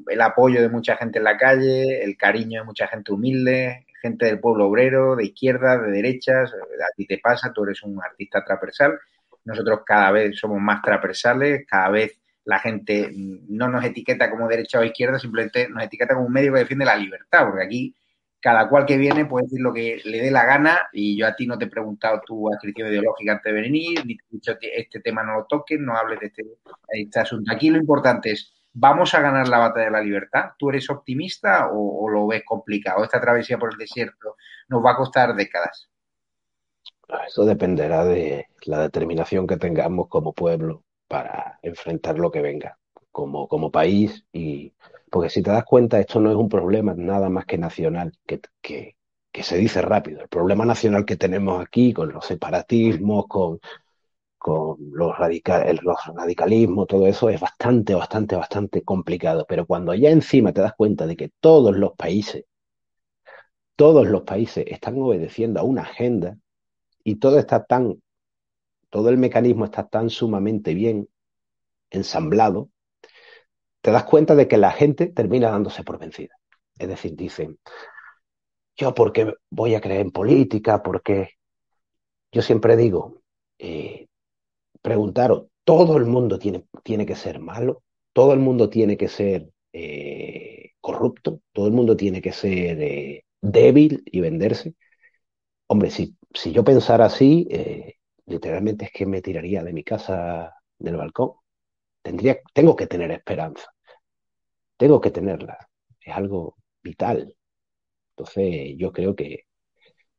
[0.07, 4.27] el apoyo de mucha gente en la calle, el cariño de mucha gente humilde, gente
[4.27, 8.45] del pueblo obrero, de izquierda, de derechas, a ti te pasa, tú eres un artista
[8.45, 8.99] transversal,
[9.45, 14.79] nosotros cada vez somos más transversales, cada vez la gente no nos etiqueta como derecha
[14.79, 17.95] o izquierda, simplemente nos etiqueta como un medio que defiende la libertad, porque aquí
[18.41, 21.35] cada cual que viene puede decir lo que le dé la gana y yo a
[21.35, 24.57] ti no te he preguntado tu adscripción ideológica antes de venir, ni te he dicho
[24.61, 26.43] este tema no lo toques, no hables de este,
[26.89, 27.51] este, asunto.
[27.51, 30.51] Aquí lo importante es, ¿vamos a ganar la batalla de la libertad?
[30.57, 33.03] ¿Tú eres optimista o, lo ves complicado?
[33.03, 34.35] Esta travesía por el desierto
[34.69, 35.89] nos va a costar décadas.
[37.27, 42.77] Eso dependerá de la determinación que tengamos como pueblo para enfrentar lo que venga,
[43.11, 44.73] como, como país y
[45.09, 48.41] porque si te das cuenta, esto no es un problema nada más que nacional, que,
[48.61, 48.95] que,
[49.43, 50.21] se dice rápido.
[50.21, 53.59] El problema nacional que tenemos aquí con los separatismos, con,
[54.37, 59.45] con los, radical, los radicalismos, todo eso es bastante, bastante, bastante complicado.
[59.47, 62.45] Pero cuando ya encima te das cuenta de que todos los países,
[63.75, 66.37] todos los países están obedeciendo a una agenda
[67.03, 68.01] y todo está tan,
[68.89, 71.07] todo el mecanismo está tan sumamente bien
[71.89, 72.69] ensamblado,
[73.81, 76.35] te das cuenta de que la gente termina dándose por vencida.
[76.77, 77.59] Es decir, dicen,
[78.77, 81.31] yo porque voy a creer en política, porque
[82.31, 83.21] yo siempre digo,
[83.57, 84.07] eh,
[84.81, 89.49] preguntaros, todo el mundo tiene, tiene, que ser malo, todo el mundo tiene que ser
[89.73, 94.75] eh, corrupto, todo el mundo tiene que ser eh, débil y venderse.
[95.67, 97.47] Hombre, si, si yo pensara así,
[98.25, 101.38] literalmente es que me tiraría de mi casa del balcón
[102.09, 103.71] tendría, tengo que tener esperanza.
[104.77, 105.59] Tengo que tenerla.
[106.01, 107.35] Es algo vital.
[108.15, 109.45] Entonces, yo creo que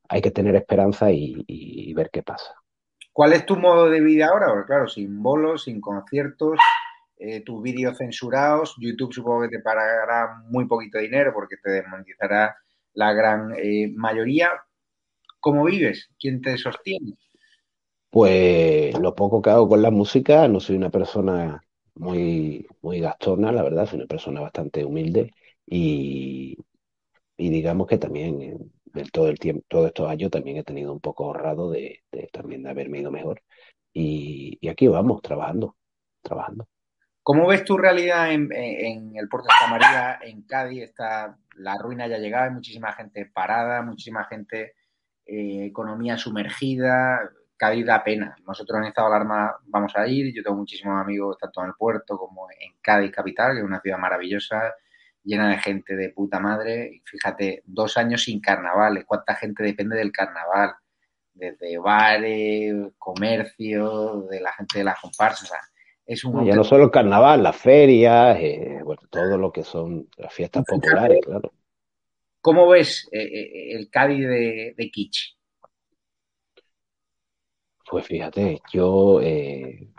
[0.08, 2.54] hay que tener esperanza y, ver qué pasa.
[3.12, 4.46] ¿Cuál es tu modo de vida ahora?
[4.50, 6.60] Porque claro, sin bolos, sin conciertos,
[7.16, 12.56] eh, tus vídeos censurados, YouTube supongo que te pagará muy poquito dinero porque te desmonetizará
[12.94, 14.52] la gran eh, mayoría.
[15.40, 16.08] ¿Cómo vives?
[16.20, 17.14] ¿Quién te sostiene?
[18.10, 21.60] Pues lo poco que hago con la música, no soy una persona
[21.94, 25.32] muy, muy gastona, la verdad, soy una persona bastante humilde
[25.66, 26.56] y,
[27.36, 31.24] digamos que también del todo el tiempo, todos estos años también he tenido un poco
[31.24, 33.42] ahorrado de, también de haberme ido mejor.
[33.92, 35.76] Y, aquí vamos, trabajando,
[36.22, 36.68] trabajando.
[37.22, 38.50] ¿Cómo ves tu realidad en,
[39.16, 40.82] el puerto de Santa María, en Cádiz?
[40.82, 44.74] Está, la ruina ya llegada, hay muchísima gente parada, muchísima gente,
[45.26, 48.34] eh, economía sumergida, Cádiz da pena.
[48.46, 50.34] Nosotros en estado de alarma vamos a ir.
[50.34, 53.82] Yo tengo muchísimos amigos tanto en el puerto como en Cádiz capital, que es una
[53.82, 54.74] ciudad maravillosa,
[55.22, 57.02] llena de gente de puta madre.
[57.04, 59.04] Fíjate, dos años sin carnavales.
[59.04, 60.72] ¿Cuánta gente depende del carnaval?
[61.34, 65.50] Desde bares, comercio, de la gente de las comparsas.
[66.06, 70.08] es un ya no solo el carnaval, las ferias, eh, bueno, todo lo que son
[70.16, 71.52] las fiestas populares, claro.
[72.40, 75.39] ¿Cómo ves eh, eh, el Cádiz de, de Kitsch?
[77.90, 79.90] Pues fíjate, yo, eh,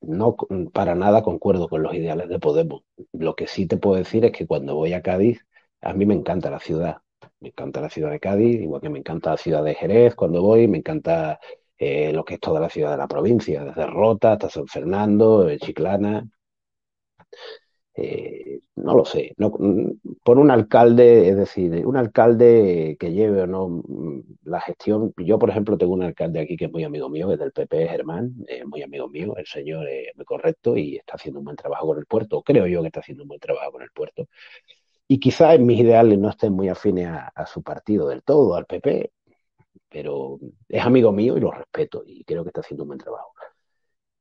[0.00, 0.36] no
[0.72, 2.82] para nada concuerdo con los ideales de Podemos.
[3.12, 5.46] Lo que sí te puedo decir es que cuando voy a Cádiz,
[5.80, 6.98] a mí me encanta la ciudad.
[7.40, 10.42] Me encanta la ciudad de Cádiz, igual que me encanta la ciudad de Jerez cuando
[10.42, 11.38] voy, me encanta
[11.78, 15.48] eh, lo que es toda la ciudad de la provincia, desde Rota hasta San Fernando,
[15.58, 16.28] Chiclana.
[18.00, 19.50] Eh, no lo sé, no,
[20.22, 25.36] por un alcalde, es decir, un alcalde que lleve o no mm, la gestión, yo
[25.36, 28.36] por ejemplo tengo un alcalde aquí que es muy amigo mío, es del PP, Germán,
[28.46, 31.88] es muy amigo mío, el señor es muy correcto y está haciendo un buen trabajo
[31.88, 34.28] con el puerto, creo yo que está haciendo un buen trabajo con el puerto.
[35.08, 39.10] Y quizás mis ideales no estén muy afines a su partido del todo, al PP,
[39.88, 43.32] pero es amigo mío y lo respeto y creo que está haciendo un buen trabajo.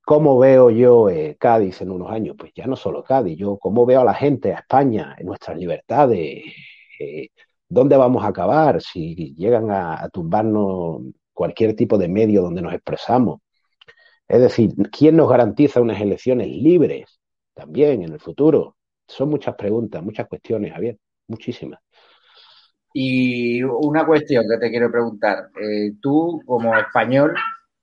[0.08, 2.38] ¿Cómo veo yo eh, Cádiz en unos años?
[2.40, 5.58] Pues ya no solo Cádiz, yo cómo veo a la gente, a España, en nuestras
[5.58, 6.46] libertades,
[6.98, 7.28] eh,
[7.68, 11.02] dónde vamos a acabar si llegan a, tumbarnos
[11.34, 13.42] cualquier tipo de medio donde nos expresamos.
[14.30, 17.20] Es decir, ¿quién nos garantiza unas elecciones libres
[17.54, 18.78] también en el futuro?
[19.10, 21.82] Son muchas preguntas, muchas cuestiones, Javier, muchísimas.
[22.94, 25.50] Y una cuestión que te quiero preguntar.
[25.62, 27.36] Eh, tú, como español,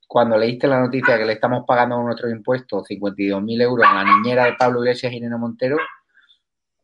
[0.07, 4.05] cuando leíste la noticia que le estamos pagando con nuestros impuestos 52.000 euros a la
[4.05, 5.79] niñera de Pablo Iglesias y Neno Montero,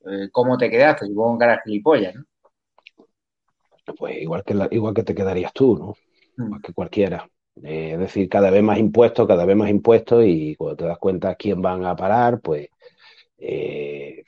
[0.06, 1.06] eh, ¿cómo te quedaste?
[1.06, 2.24] Supongo que eras gilipollas, ¿no?
[3.98, 5.94] Pues igual que, igual que te quedarías tú, ¿no?
[6.36, 6.46] Mm.
[6.46, 7.28] Igual que cualquiera.
[7.62, 10.98] Eh, es decir, cada vez más impuestos, cada vez más impuestos y cuando te das
[10.98, 12.68] cuenta quién van a parar, pues
[13.38, 14.22] eh,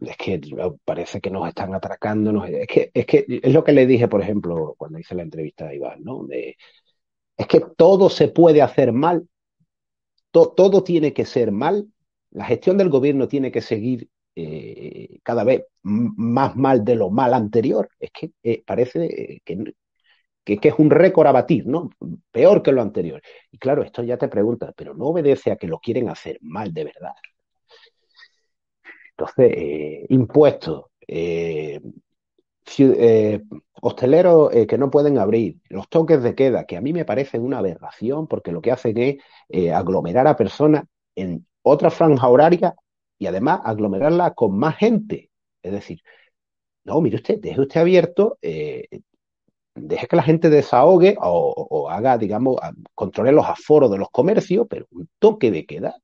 [0.00, 0.40] es que
[0.84, 2.44] parece que nos están atracando.
[2.44, 5.68] es, que, es que es lo que le dije, por ejemplo, cuando hice la entrevista
[5.68, 6.26] a Iván, ¿no?
[7.36, 9.28] Es que todo se puede hacer mal,
[10.30, 11.88] todo tiene que ser mal,
[12.30, 17.34] la gestión del gobierno tiene que seguir eh, cada vez más mal de lo mal
[17.34, 17.90] anterior.
[17.98, 19.72] Es que eh, parece que,
[20.44, 21.90] que, es un récord a batir, ¿no?
[22.30, 23.22] Peor que lo anterior.
[23.50, 26.72] Y claro, esto ya te preguntas, pero no obedece a que lo quieren hacer mal
[26.72, 27.14] de verdad.
[29.10, 30.86] Entonces, eh, impuestos,
[32.78, 33.42] eh, eh,
[33.80, 37.58] hosteleros que no pueden abrir, los toques de queda, que a mí me parecen una
[37.58, 40.84] aberración porque lo que hacen es aglomerar a personas
[41.16, 42.74] en otra franja horaria
[43.18, 45.30] y además aglomerarla con más gente.
[45.62, 46.00] Es decir,
[46.84, 52.56] no, mire usted, deje usted abierto, deje que la gente desahogue o, o, haga, digamos,
[52.94, 55.96] controle los aforos de los comercios, pero un toque de queda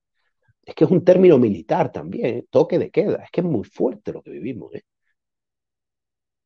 [0.69, 2.45] es que es un término militar también, ¿eh?
[2.51, 4.75] toque de queda, es que es muy fuerte lo que vivimos.
[4.75, 4.83] ¿eh?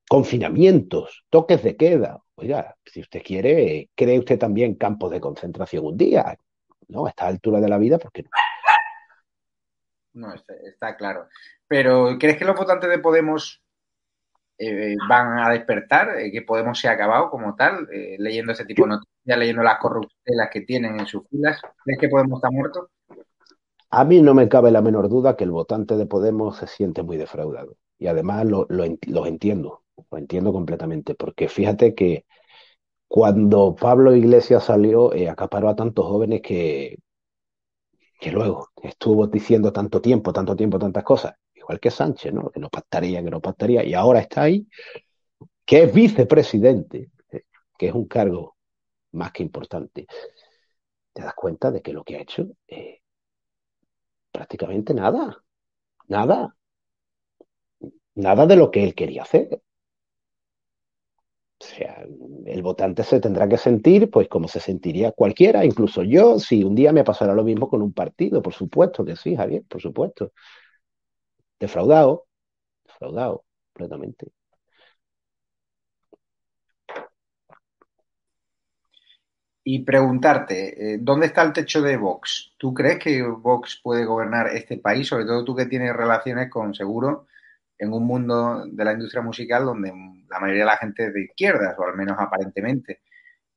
[0.09, 2.21] Confinamientos, toques de queda.
[2.35, 6.37] Oiga, si usted quiere, cree usted también campos de concentración un día,
[6.89, 7.07] ¿no?
[7.07, 8.31] A esta altura de la vida, ¿por qué no?
[10.15, 11.29] No, está, claro.
[11.67, 13.63] Pero, ¿crees que los votantes de Podemos
[14.59, 16.17] eh, van a despertar?
[16.31, 17.89] ¿Que Podemos se ha acabado como tal?
[18.19, 21.61] leyendo ese tipo de noticias, leyendo las corruptelas que tienen en sus filas.
[21.85, 22.91] ¿Crees que Podemos está muerto?
[23.95, 27.03] A mí no me cabe la menor duda que el votante de Podemos se siente
[27.03, 27.77] muy defraudado.
[27.99, 32.25] Y además lo, entiendo, lo entiendo completamente, porque fíjate que
[33.09, 36.97] cuando Pablo Iglesias salió, eh, acaparó a tantos jóvenes que,
[38.21, 42.51] que luego estuvo diciendo tanto tiempo, tanto tiempo, tantas cosas, igual que Sánchez, ¿no?
[42.51, 44.67] Que no pactaría, que no pactaría, y ahora está ahí,
[45.67, 47.43] que es vicepresidente, eh,
[47.79, 48.57] que es un cargo
[49.13, 50.07] más que importante.
[51.13, 53.01] Te das cuenta de que lo que ha hecho eh,
[54.31, 55.45] prácticamente nada,
[56.09, 56.57] nada,
[58.15, 59.61] nada de lo que él quería hacer.
[61.63, 62.05] O sea,
[62.47, 66.75] el votante se tendrá que sentir, pues como se sentiría cualquiera, incluso yo, si un
[66.75, 70.33] día me pasara lo mismo con un partido, por supuesto que sí, Javier, por supuesto.
[71.59, 72.27] Defraudado,
[72.85, 74.33] defraudado, completamente.
[79.65, 82.53] y preguntarte, eh, ¿dónde está el techo de Vox?
[82.59, 85.07] ¿Tú crees que Vox puede gobernar este país?
[85.07, 87.29] Sobre todo tú que tienes relaciones con seguro
[87.83, 89.93] en un mundo de la industria musical donde
[90.29, 93.01] la mayoría de la gente es de izquierdas, o al menos aparentemente.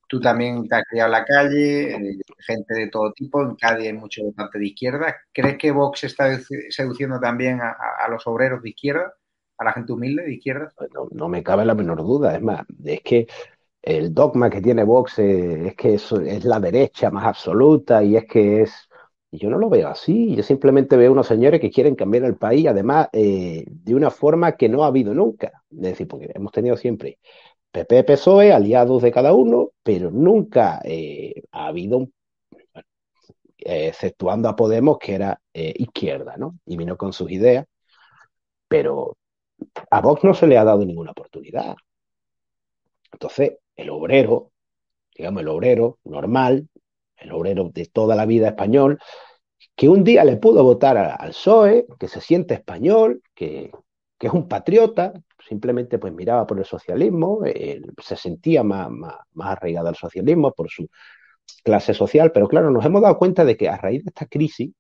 [0.08, 3.86] Tú también te has criado en la calle, eh, gente de todo tipo, en Cádiz
[3.86, 5.16] hay mucho votante de izquierda.
[5.32, 9.14] ¿Crees que Vox está seduciendo también a, los obreros de izquierda,
[9.60, 10.72] a la gente humilde de izquierda?
[10.92, 13.28] No, no me cabe la menor duda, es más, es que
[13.84, 16.12] el dogma que tiene Vox es, que es
[16.46, 18.90] la derecha más absoluta y es que es...
[19.32, 22.68] yo no lo veo así, yo simplemente veo unos señores que quieren cambiar el país,
[22.68, 25.64] además eh, de una forma que no ha habido nunca.
[25.72, 27.20] Es decir, porque hemos tenido siempre
[27.72, 32.08] PP, PSOE, aliados de cada uno, pero nunca eh, ha habido,
[33.58, 36.60] exceptuando a Podemos, que era eh, izquierda, ¿no?
[36.66, 37.66] Y vino con sus ideas,
[38.68, 39.18] pero
[39.90, 41.76] a Vox no se le ha dado ninguna oportunidad.
[43.12, 44.52] Entonces, el obrero,
[45.16, 46.68] digamos, el obrero normal,
[47.26, 49.00] el obrero de toda la vida español,
[49.76, 53.72] que un día le pudo votar al PSOE, que se siente español, que,
[54.20, 55.14] es un patriota,
[55.48, 57.42] simplemente pues miraba por el socialismo,
[58.02, 60.88] se sentía más, más, arraigado al socialismo por su
[61.64, 64.72] clase social, pero claro, nos hemos dado cuenta de que a raíz de esta crisis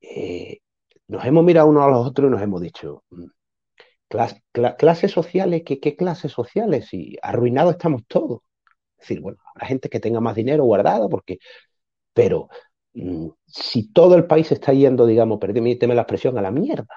[0.00, 0.58] eh,
[1.08, 3.26] nos hemos mirado unos a los otros y nos hemos dicho, mm,
[4.78, 6.92] clases sociales, ¿qué, ¿qué clases sociales?
[6.94, 8.40] Y arruinados estamos todos.
[9.08, 11.38] Decir, bueno, habrá gente que tenga más dinero guardado, porque,
[12.14, 12.48] pero
[12.94, 16.88] mm, si todo el país está yendo, digamos, permíteme la expresión, a la mierda,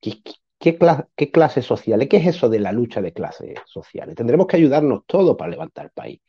[0.00, 0.22] ¿qué,
[0.58, 0.78] qué,
[1.16, 2.08] qué clases sociales?
[2.08, 4.16] ¿Qué es eso de la lucha de clases sociales?
[4.16, 6.20] Tendremos que ayudarnos todos para levantar el país.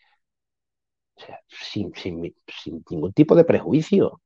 [1.15, 4.21] O sea, sin, sin, sin ningún tipo de prejuicio.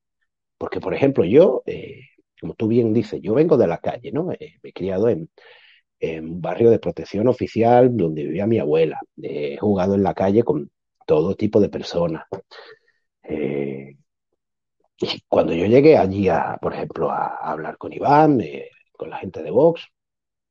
[0.58, 2.02] Porque, por ejemplo, yo, eh,
[2.42, 4.32] como tú bien dices, yo vengo de la calle, ¿no?
[4.34, 5.30] Eh, me he criado en,
[6.02, 9.00] un barrio de protección oficial donde vivía mi abuela.
[9.22, 10.70] he jugado en la calle con
[11.06, 12.26] todo tipo de personas.
[13.24, 13.96] Eh,
[15.00, 19.18] y cuando yo llegué allí, a, por ejemplo, a, hablar con Iván, eh, con la
[19.18, 19.88] gente de Vox,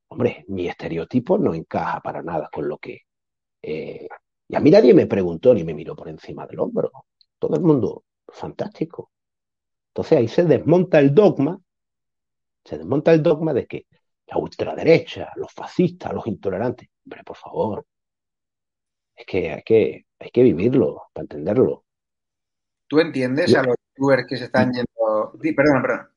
[0.09, 3.01] hombre, mi estereotipo no encaja para nada con lo que...
[3.63, 4.09] Eh,
[4.49, 6.91] y a mí nadie me preguntó ni me miró por encima del hombro.
[7.39, 9.11] Todo el mundo, fantástico.
[9.89, 11.59] Entonces ahí se desmonta el dogma,
[12.65, 13.87] se desmonta el dogma de que
[14.27, 17.87] la ultraderecha, los fascistas, los intolerantes, hombre, por favor,
[19.15, 21.85] es que hay que, hay que vivirlo para entenderlo.
[22.87, 25.33] ¿Tú entiendes a los youtubers que se están yendo?
[25.43, 26.09] Sí, perdón, perdón.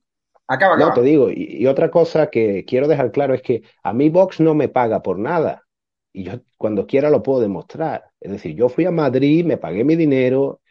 [0.48, 0.90] Acaba, acaba.
[0.90, 4.40] No, te digo, y, otra cosa que quiero dejar claro es que a mí Vox
[4.40, 5.64] no me paga por nada.
[6.14, 8.12] Y yo cuando quiera lo puedo demostrar.
[8.20, 10.62] Es decir, yo fui a Madrid, me pagué mi dinero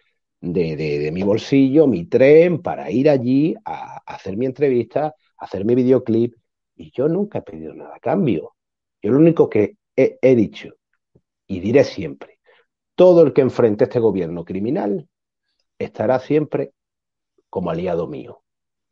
[0.41, 5.65] de, de, mi bolsillo, mi tren, para ir allí a, hacer mi entrevista, a hacer
[5.65, 6.35] mi videoclip.
[6.77, 8.55] Y yo nunca he pedido nada a cambio.
[9.03, 10.71] Yo lo único que he dicho,
[11.47, 12.34] y diré siempre,
[12.95, 15.09] todo el que enfrente este gobierno criminal
[15.79, 16.73] estará siempre
[17.51, 18.43] como aliado mío.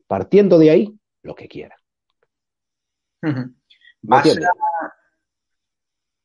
[0.07, 1.77] Partiendo de ahí, lo que quiera.
[3.21, 3.45] ¿Te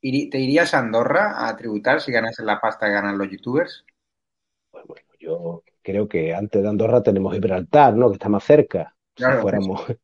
[0.02, 3.86] irías a Andorra a tributar si ganas la pasta que ganan los youtubers?
[4.72, 8.10] Pues bueno, yo creo que antes de Andorra tenemos Gibraltar, ¿no?
[8.10, 8.96] Que está más cerca.
[9.14, 9.82] Claro, fuéramos...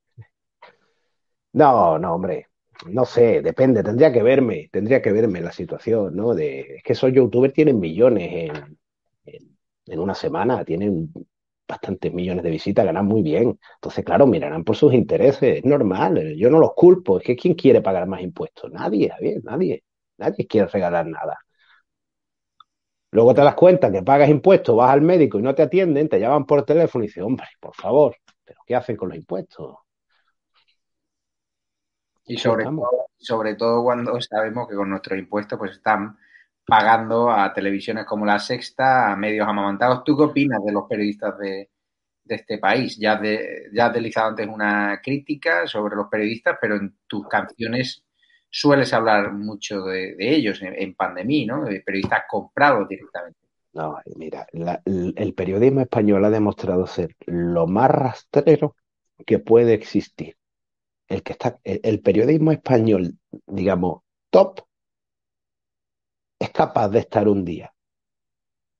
[1.55, 2.47] No, no, hombre
[2.89, 6.33] no sé, depende, tendría que verme, tendría que verme la situación, ¿no?
[6.33, 8.77] De, es que esos youtubers tienen millones en,
[9.87, 11.11] en, una semana, tienen
[11.67, 13.59] bastantes millones de visitas, ganan muy bien.
[13.75, 17.53] Entonces, claro, mirarán por sus intereses, es normal, yo no los culpo, es que ¿quién
[17.55, 18.71] quiere pagar más impuestos?
[18.71, 19.11] Nadie,
[19.43, 19.83] nadie,
[20.17, 21.37] nadie quiere regalar nada.
[23.11, 26.19] Luego te das cuenta que pagas impuestos, vas al médico y no te atienden, te
[26.19, 29.75] llaman por teléfono y dices, hombre, por favor, ¿pero qué hacen con los impuestos?
[32.25, 36.17] Y sobre todo, sobre todo cuando sabemos que con nuestros impuestos pues están
[36.65, 40.03] pagando a televisiones como La Sexta, a medios amamantados.
[40.03, 41.69] ¿Tú qué opinas de los periodistas de,
[42.25, 42.97] este país?
[42.97, 48.05] Ya, de, ya has deslizado antes una crítica sobre los periodistas, pero en tus canciones
[48.49, 51.65] sueles hablar mucho de, ellos en, pandemia, ¿no?
[51.65, 53.39] De periodistas comprados directamente.
[53.73, 58.75] No, mira, el periodismo español ha demostrado ser lo más rastrero
[59.25, 60.37] que puede existir
[61.13, 64.61] el que está, el, periodismo español, digamos, top,
[66.39, 67.73] es capaz de estar un día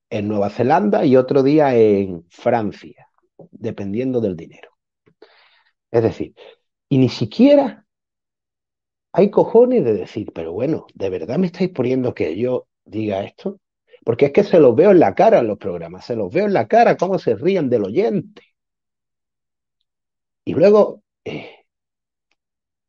[0.09, 3.07] en Nueva Zelanda y otro día en Francia,
[3.51, 4.71] dependiendo del dinero.
[5.91, 6.34] Es decir,
[6.89, 7.86] y ni siquiera
[9.11, 13.59] hay cojones de decir, pero bueno, ¿de verdad me estáis poniendo que yo diga esto?
[14.03, 16.45] Porque es que se los veo en la cara en los programas, se los veo
[16.47, 18.41] en la cara cómo se ríen del oyente.
[20.45, 21.53] Y luego, eh,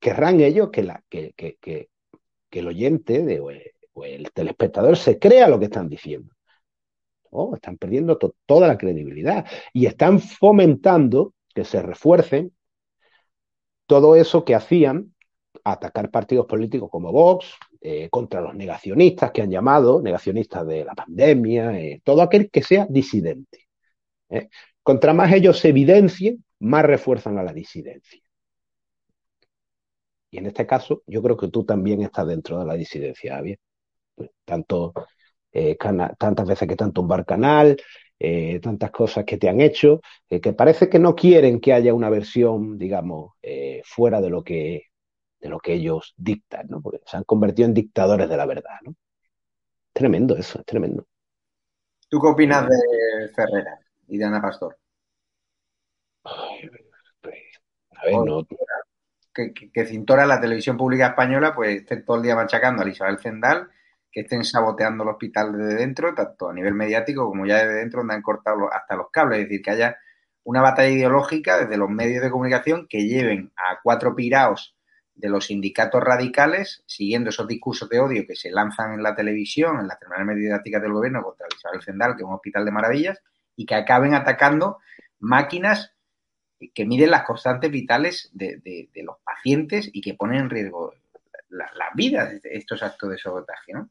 [0.05, 1.89] querrán ellos que, que,
[2.51, 6.35] el oyente o, el, telespectador se crea lo que están diciendo.
[7.55, 12.53] Están perdiendo toda la credibilidad y están fomentando que se refuercen
[13.87, 15.15] todo eso que hacían
[15.65, 20.95] atacar partidos políticos como Vox, eh, contra los negacionistas que han llamado, negacionistas de la
[20.95, 23.69] pandemia, eh, todo aquel que sea disidente.
[24.29, 24.49] ¿eh?
[24.83, 28.24] Contra más ellos se evidencien, más refuerzan a la disidencia.
[30.35, 33.61] Y en este caso, yo creo que tú también estás dentro de la disidencia, Javier.
[34.17, 34.93] Pues, tanto,
[35.53, 35.77] eh,
[36.19, 37.77] tantas veces que te han tumbar canal,
[38.19, 41.95] eh, tantas cosas que te han hecho, eh, que parece que no quieren que haya
[41.95, 43.35] una versión, digamos,
[43.85, 44.87] fuera de lo que
[45.39, 46.81] de lo que ellos dictan, ¿no?
[46.81, 48.97] Porque se han convertido en dictadores de la verdad, ¿no?
[49.93, 51.07] Tremendo eso, es tremendo.
[52.09, 53.79] ¿Tú qué opinas de Ferrera
[54.09, 54.77] y de Ana Pastor?
[57.21, 57.41] Pues,
[57.93, 58.45] a ver, no,
[59.35, 63.69] que, cintora la televisión pública española pues estén todo el día machacando a Isabel Zendal,
[64.11, 68.01] que estén saboteando el hospital desde dentro, tanto a nivel mediático como ya desde dentro
[68.01, 69.99] donde han cortado hasta los cables, es decir, que haya
[70.45, 74.77] una batalla ideológica desde los medios de comunicación que lleven a cuatro piraos
[75.15, 79.81] de los sindicatos radicales, siguiendo esos discursos de odio que se lanzan en la televisión,
[79.81, 83.23] en las terminales mediáticas del gobierno contra Isabel Zendal, que es un hospital de maravillas,
[83.57, 84.79] y que acaben atacando
[85.21, 85.94] máquinas
[86.75, 90.95] que miden las constantes vitales de, los pacientes y que ponen en riesgo
[91.49, 93.89] las la vidas de estos actos de sabotaje, ¿no?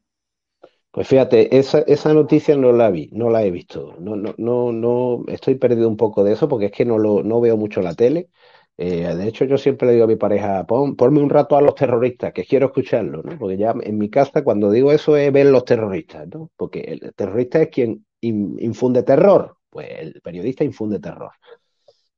[0.90, 3.96] Pues fíjate, esa, esa noticia no la vi, no la he visto.
[3.98, 7.24] No, no, no, no, estoy perdido un poco de eso porque es que no lo,
[7.24, 8.28] no veo mucho la tele.
[8.76, 11.62] Eh, de hecho, yo siempre le digo a mi pareja, Pon, ponme un rato a
[11.62, 13.38] los terroristas, que quiero escucharlo, ¿no?
[13.38, 16.50] Porque ya en mi casa cuando digo eso es ver los terroristas, ¿no?
[16.56, 21.32] Porque el terrorista es quien infunde terror, pues el periodista infunde terror.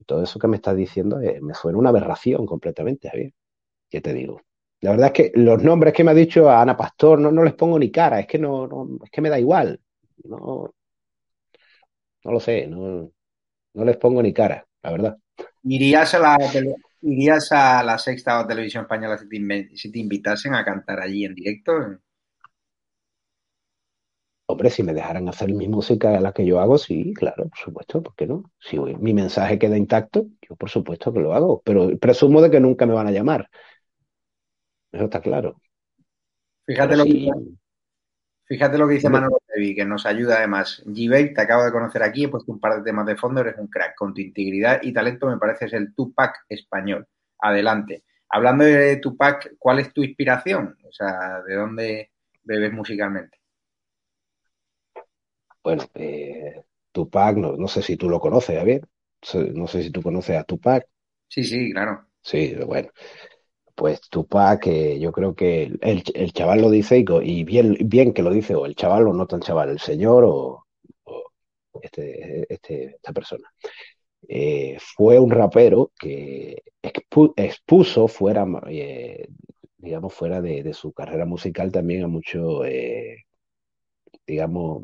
[0.06, 3.32] Todo eso que me estás diciendo eh, me suena una aberración completamente, Javier.
[3.90, 4.40] ¿Qué te digo?
[4.80, 7.54] La verdad es que los nombres que me ha dicho Ana Pastor no, no les
[7.54, 9.80] pongo ni cara, es que no, es que me da igual.
[10.24, 10.74] No,
[12.24, 13.10] no lo sé, no,
[13.74, 15.18] no les pongo ni cara, la verdad.
[15.62, 16.38] ¿Irías a la,
[17.02, 21.24] irías a la sexta o televisión española si te, si te invitasen a cantar allí
[21.24, 21.72] en directo?
[24.48, 28.00] Hombre, si me dejaran hacer mi música la que yo hago, sí, claro, por supuesto,
[28.00, 28.52] ¿por qué no?
[28.60, 32.60] Si mi mensaje queda intacto, yo por supuesto que lo hago, pero presumo de que
[32.60, 33.50] nunca me van a llamar.
[34.92, 35.60] Eso está claro.
[36.64, 37.30] Fíjate, lo, que,
[38.44, 40.82] fíjate lo que dice Manuel Levi, que nos ayuda además.
[40.86, 43.58] g te acabo de conocer aquí, he puesto un par de temas de fondo, eres
[43.58, 43.96] un crack.
[43.96, 47.06] Con tu integridad y talento me pareces el Tupac español.
[47.40, 48.04] Adelante.
[48.28, 50.76] Hablando de Tupac, ¿cuál es tu inspiración?
[50.88, 52.10] O sea, ¿de dónde
[52.44, 53.38] bebes musicalmente?
[55.66, 56.62] Bueno, eh,
[56.92, 58.86] Tupac, no, no, sé si tú lo conoces, Javier.
[59.52, 60.86] No sé si tú conoces a Tupac.
[61.26, 62.06] Sí, sí, claro.
[62.22, 62.90] Sí, bueno
[63.74, 68.22] pues Tupac, que yo creo que el, el, chaval lo dice y, bien, bien que
[68.22, 70.64] lo dice, o el chaval o no tan chaval, el señor o,
[71.82, 73.48] este, este, esta persona.
[74.28, 76.62] Eh, fue un rapero que
[77.36, 79.28] expuso fuera, eh,
[79.76, 83.24] digamos, fuera de, su carrera musical también a muchos, eh,
[84.26, 84.82] digamos,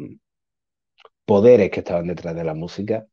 [1.25, 3.07] poderes que estaban detrás de la música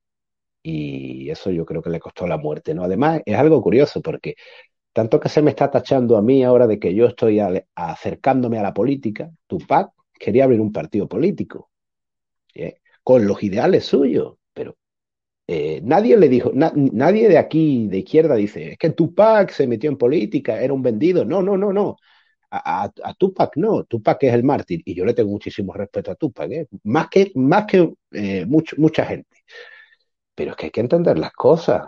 [0.63, 2.83] y eso yo creo que le costó la muerte, ¿no?
[2.83, 4.35] Además, es algo curioso porque
[4.93, 7.39] tanto que se me está tachando a mí ahora de que yo estoy
[7.75, 11.69] acercándome a la política, Tupac quería abrir un partido político,
[12.53, 12.79] ¿eh?
[13.03, 14.77] con los ideales suyos, pero
[15.47, 19.89] eh, nadie le dijo, nadie de aquí, de izquierda, dice, es que Tupac se metió
[19.89, 21.25] en política, era un vendido.
[21.25, 21.97] No, no, no, no.
[22.51, 26.51] A, Tupac no, Tupac es el mártir y yo le tengo muchísimo respeto a Tupac,
[26.51, 26.67] ¿eh?
[26.83, 27.93] más que, más que
[28.47, 29.37] mucha gente.
[30.35, 31.83] Pero es que hay que entender las cosas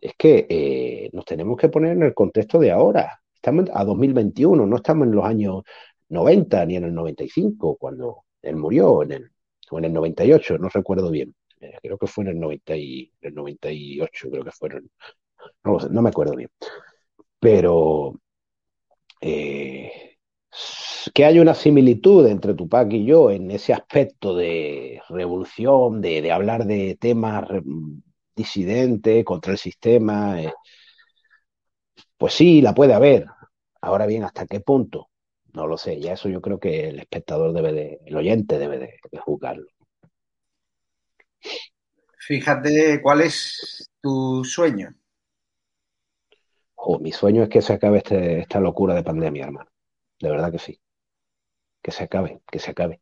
[0.00, 3.20] es que eh, nos tenemos que poner en el contexto de ahora.
[3.34, 5.62] Estamos a 2021, no estamos en los años
[6.08, 9.30] 90 ni en el 95, cuando él murió, en el,
[9.70, 11.34] o en el 98, no recuerdo bien.
[11.60, 14.90] Eh, creo que fue en el, 90 y, el 98, creo que fueron.
[15.64, 16.50] No, no me acuerdo bien.
[17.40, 18.20] Pero
[19.20, 20.18] eh,
[21.14, 26.32] que hay una similitud entre Tupac y yo en ese aspecto de revolución, de, de
[26.32, 27.48] hablar de temas
[28.36, 30.40] disidente contra el sistema.
[30.40, 30.52] Eh,
[32.16, 33.26] pues sí, la puede haber.
[33.80, 35.08] Ahora bien, ¿hasta qué punto?
[35.52, 36.00] No lo sé.
[36.00, 39.66] Ya eso yo creo que el espectador debe de, el oyente debe de, juzgarlo.
[42.18, 44.94] Fíjate, ¿cuál es tu sueño?
[47.00, 49.70] Mi sueño es que se acabe este, esta locura de pandemia, hermano.
[50.20, 50.80] De verdad que sí.
[51.82, 53.00] Que se acabe, que se acabe.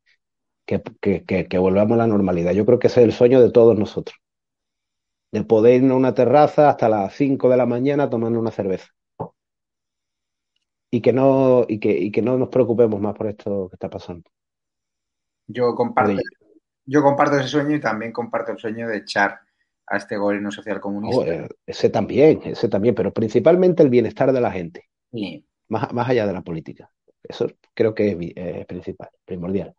[0.67, 2.53] Que, que, que volvamos a la normalidad.
[2.53, 4.17] Yo creo que ese es el sueño de todos nosotros
[5.35, 8.87] de poder ir a una terraza hasta las 5 de la mañana tomando una cerveza.
[10.93, 13.91] Y que no, y que, y que no nos preocupemos más por esto que está
[13.91, 14.31] pasando.
[15.49, 16.23] Yo comparto,
[16.87, 19.41] yo comparto ese sueño y también comparto el sueño de echar
[19.87, 21.21] a este gobierno social comunista.
[21.21, 24.89] Oh, eh, ese también, ese también, pero principalmente el bienestar de la gente.
[25.69, 26.91] Más, más allá de la política.
[27.23, 29.75] Eso creo que es, es principal, primordial.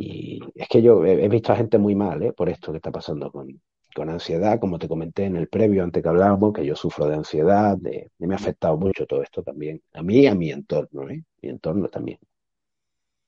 [0.00, 2.32] Y es que yo he, visto a gente muy mal ¿eh?
[2.32, 3.60] por esto que está pasando con,
[3.94, 7.16] con ansiedad, como te comenté en el previo, antes que hablábamos, que yo sufro de
[7.16, 11.10] ansiedad, de, me ha afectado mucho todo esto también, a mí y a mi entorno,
[11.10, 11.22] ¿eh?
[11.42, 12.18] mi entorno también.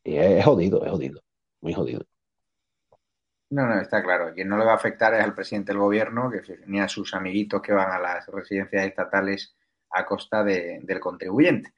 [0.05, 1.21] Y es, jodido, es jodido,
[1.61, 2.05] muy jodido.
[3.53, 4.33] No, no, está claro.
[4.33, 7.13] Quien no le va a afectar es al presidente del gobierno, que ni a sus
[7.13, 9.55] amiguitos que van a las residencias estatales
[9.91, 11.75] a costa del contribuyente.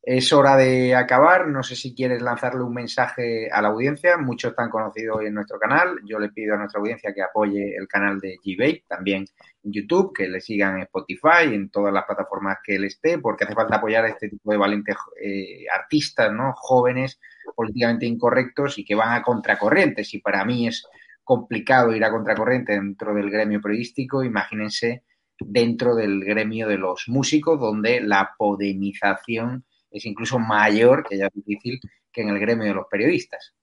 [0.00, 1.48] Es hora de acabar.
[1.48, 4.16] No sé si quieres lanzarle un mensaje a la audiencia.
[4.16, 5.98] Muchos están conocidos hoy en nuestro canal.
[6.06, 9.24] Yo le pido a nuestra audiencia que apoye el canal de g también
[9.64, 13.42] en YouTube, que le sigan en Spotify, en todas las plataformas que él esté, porque
[13.42, 16.52] hace falta apoyar a este tipo de valientes eh, artistas, ¿no?
[16.54, 17.18] Jóvenes,
[17.56, 20.04] políticamente incorrectos y que van a contracorriente.
[20.04, 20.86] Si para mí es
[21.28, 25.04] complicado ir a contracorriente dentro del gremio periodístico, imagínense
[25.38, 31.34] dentro del gremio de los músicos, donde la podemización es incluso mayor, que ya es
[31.34, 33.54] difícil, que en el gremio de los periodistas.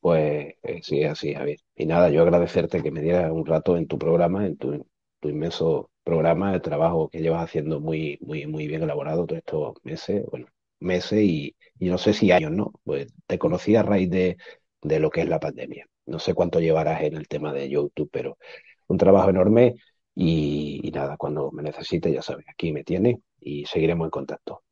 [0.00, 1.60] Pues eh, sí, así, Javier.
[1.76, 4.84] Y nada, yo agradecerte que me dieras un rato en tu programa, en tu,
[5.22, 10.24] inmenso programa, el trabajo que llevas haciendo muy, muy, muy bien elaborado todos estos meses,
[10.28, 10.46] bueno,
[10.80, 12.72] meses y, no sé si años, ¿no?
[12.82, 14.38] Pues te conocí a raíz de,
[14.82, 15.86] de lo que es la pandemia.
[16.06, 18.38] No sé cuánto llevarás en el tema de YouTube, pero
[18.88, 19.76] un trabajo enorme
[20.14, 24.62] y, nada, cuando me necesite, ya sabes, aquí me tiene y seguiremos en contacto.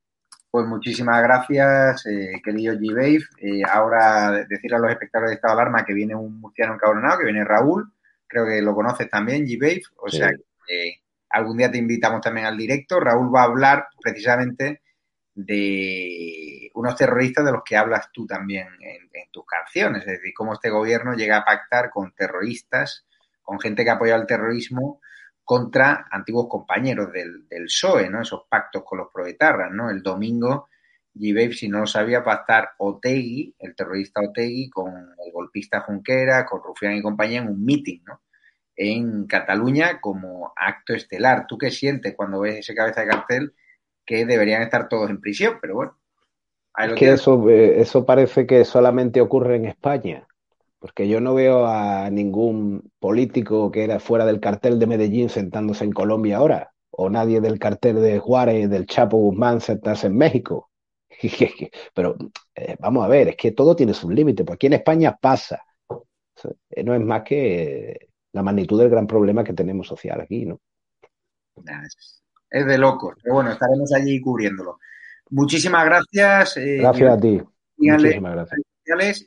[0.51, 3.25] Pues muchísimas gracias, eh, querido G-Wave.
[3.41, 7.19] Eh, ahora decirle a los espectadores de Estado de Alarma que viene un murciano encabronado,
[7.19, 7.93] que viene Raúl,
[8.27, 10.31] creo que lo conoces también, G-Wave, o sea
[10.67, 10.97] que
[11.31, 12.99] algún día te invitamos también al directo.
[13.01, 14.83] Raúl va a hablar precisamente
[15.45, 20.55] de unos terroristas de los que hablas tú también en, tus canciones, es decir, cómo
[20.55, 23.07] este gobierno llega a pactar con terroristas,
[23.43, 25.01] con gente que apoya el terrorismo
[25.45, 28.23] contra antiguos compañeros del, del PSOE, ¿no?
[28.23, 29.89] Esos pactos con los proetarras, ¿no?
[29.89, 30.69] El domingo,
[31.15, 31.53] G.
[31.53, 36.95] si no lo sabía, pactar Otegui, el terrorista Otegui, con el golpista Junquera, con Rufián
[36.95, 38.23] y compañía en un meeting, ¿no?
[38.75, 41.47] En Cataluña como acto estelar.
[41.47, 43.55] ¿Tú qué sientes cuando ves ese cabeza de cartel
[44.11, 45.97] que deberían estar todos en prisión, pero bueno.
[46.77, 50.27] Es que eso, eh, eso parece que solamente ocurre en España,
[50.81, 55.85] porque yo no veo a ningún político que era fuera del cartel de Medellín sentándose
[55.85, 60.71] en Colombia ahora, o nadie del cartel de Juárez, del Chapo Guzmán sentarse en México.
[61.95, 62.17] Pero
[62.57, 65.65] eh, vamos a ver, es que todo tiene su límite, pues aquí en España pasa.
[66.71, 70.61] Eh, no es más que la magnitud del gran problema que tenemos social aquí, ¿no?
[72.51, 73.15] Es de locos.
[73.23, 74.79] Pero bueno, estaremos allí cubriéndolo.
[75.31, 76.57] Muchísimas gracias.
[76.57, 77.41] Eh, gracias a ti.
[77.77, 78.61] Muchísimas gracias.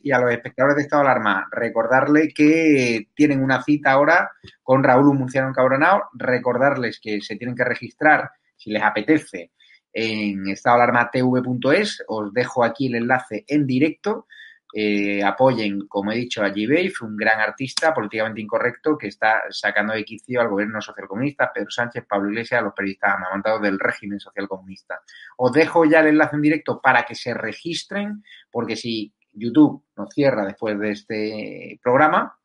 [0.01, 4.83] Y a los espectadores de Estado de Alarma, recordarle que tienen una cita ahora con
[4.83, 9.51] Raúl Munciano Encabronado, recordarles que se tienen que registrar, si les apetece,
[9.93, 14.27] en estadoalarmatv.es, os dejo aquí el enlace en directo,
[14.75, 16.91] eh, apoyen, como he dicho, a G.
[17.01, 22.05] un gran artista políticamente incorrecto que está sacando de quicio al gobierno socialcomunista, Pedro Sánchez,
[22.09, 25.01] Pablo Iglesias, los periodistas amamantados del régimen socialcomunista.
[25.37, 30.11] Os dejo ya el enlace en directo para que se registren, porque si YouTube nos
[30.11, 32.35] cierra después de este programa,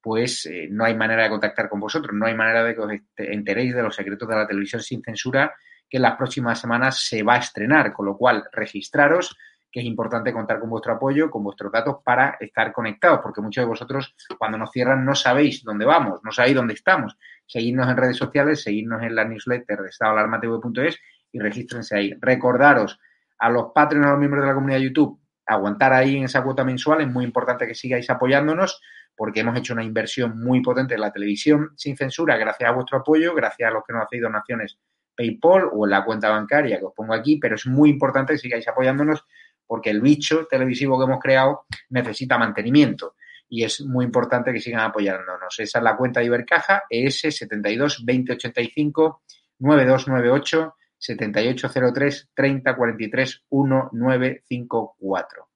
[0.00, 2.92] pues eh, no hay manera de contactar con vosotros, no hay manera de que os
[3.16, 5.52] enteréis de los secretos de la televisión sin censura
[5.90, 9.36] que en las próximas semanas se va a estrenar, con lo cual registraros
[9.72, 13.62] que es importante contar con vuestro apoyo, con vuestros datos para estar conectados, porque muchos
[13.62, 17.16] de vosotros cuando nos cierran no sabéis dónde vamos, no sabéis dónde estamos.
[17.46, 20.98] Seguidnos en redes sociales, seguidnos en la newsletter de estadoalarmatv.es
[21.32, 22.14] y regístrense ahí.
[22.20, 23.00] Recordaros
[23.38, 26.44] a los patrones, a los miembros de la comunidad de YouTube, aguantar ahí en esa
[26.44, 27.00] cuota mensual.
[27.00, 28.80] Es muy importante que sigáis apoyándonos
[29.16, 32.98] porque hemos hecho una inversión muy potente en la televisión sin censura gracias a vuestro
[32.98, 34.78] apoyo, gracias a los que nos hacéis donaciones
[35.16, 38.38] PayPal o en la cuenta bancaria que os pongo aquí, pero es muy importante que
[38.38, 39.24] sigáis apoyándonos
[39.72, 43.14] porque el bicho televisivo que hemos creado necesita mantenimiento
[43.48, 45.58] y es muy importante que sigan apoyándonos.
[45.58, 49.22] Esa es la cuenta de Ibercaja, ES 72 2085
[49.60, 55.48] 9298 7803 3043 1954.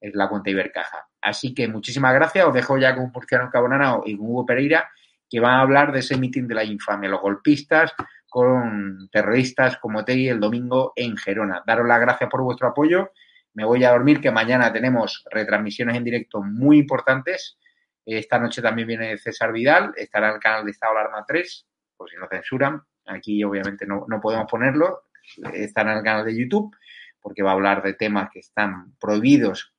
[0.00, 1.08] Es la cuenta Ibercaja.
[1.20, 2.46] Así que muchísimas gracias.
[2.46, 4.88] Os dejo ya con Murciano Cabonanao y con Hugo Pereira,
[5.28, 7.92] que van a hablar de ese mitin de la infamia, los golpistas
[8.28, 11.64] con terroristas como Tegui el domingo en Gerona.
[11.66, 13.10] Daros las gracias por vuestro apoyo
[13.54, 17.56] me voy a dormir, que mañana tenemos retransmisiones en directo muy importantes.
[18.04, 22.10] Esta noche también viene César Vidal, estará en el canal de Estado Alarma 3, por
[22.10, 22.82] si no censuran.
[23.06, 25.04] Aquí obviamente no, podemos ponerlo,
[25.52, 26.76] estará en el canal de YouTube,
[27.20, 29.72] porque va a hablar de temas que están prohibidos.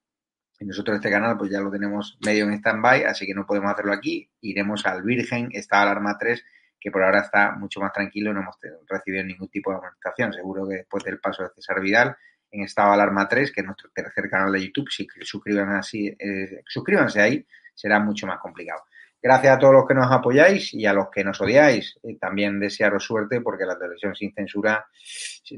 [0.57, 3.71] Y nosotros este canal pues ya lo tenemos medio en stand-by, así que no podemos
[3.71, 4.31] hacerlo aquí.
[4.39, 6.43] Iremos al Virgen, Estado Alarma 3,
[6.79, 8.55] que por ahora está mucho más tranquilo, no hemos
[8.87, 10.31] recibido ningún tipo de amonestación.
[10.31, 12.15] Seguro que después del paso de César Vidal
[12.55, 14.89] en Estado Alarma 3, que es nuestro tercer canal de YouTube.
[14.89, 18.83] Si suscriban así, eh, suscríbanse ahí, será mucho más complicado.
[19.21, 21.97] Gracias a todos los que nos apoyáis y a los que nos odiáis.
[22.03, 24.85] Eh, también desearos suerte porque la televisión sin censura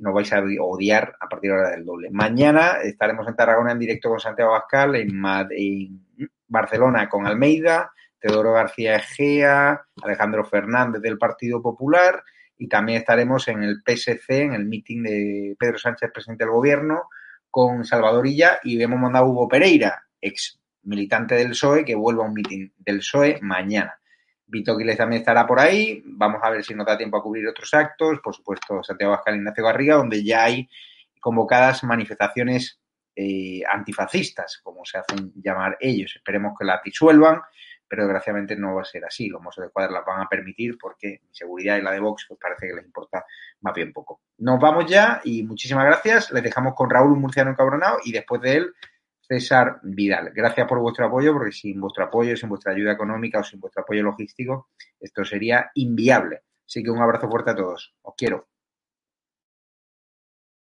[0.02, 2.10] nos vais a odiar a partir de la hora del doble.
[2.12, 5.22] Mañana estaremos en Tarragona en directo con Santiago Bascal, en,
[5.52, 12.24] en Barcelona con Almeida, Teodoro García Egea, Alejandro Fernández del Partido Popular
[12.58, 17.03] y también estaremos en el PSC, en el meeting de Pedro Sánchez, presidente del gobierno,
[17.49, 22.24] con Salvador Illa y hemos mandado a Hugo Pereira, ex militante del PSOE, que vuelva
[22.24, 23.99] a un meeting del PSOE mañana.
[24.45, 26.01] Vito Quiles también estará por ahí.
[26.05, 28.20] Vamos a ver si nos da tiempo a cubrir otros actos.
[28.24, 30.70] Por supuesto, Santiago Abascal y Ignacio Garriga, donde ya hay
[31.20, 32.80] convocadas manifestaciones
[33.16, 36.16] eh, antifascistas, como se hacen llamar ellos.
[36.16, 37.41] Esperemos que las disuelvan
[37.88, 39.30] pero desgraciadamente no va a ser así.
[39.30, 42.26] Los mozos de cuadra las van a permitir porque mi seguridad y la de Vox
[42.28, 43.26] pues parece que les importa
[43.62, 44.22] más bien poco.
[44.38, 46.32] Nos vamos ya y muchísimas gracias.
[46.32, 48.74] Les dejamos con Raúl un murciano encabronado y después de él
[49.28, 50.32] César Vidal.
[50.34, 53.84] Gracias por vuestro apoyo porque sin vuestro apoyo, sin vuestra ayuda económica o sin vuestro
[53.84, 54.70] apoyo logístico,
[55.00, 56.44] esto sería inviable.
[56.66, 57.96] Así que un abrazo fuerte a todos.
[58.02, 58.48] Os quiero.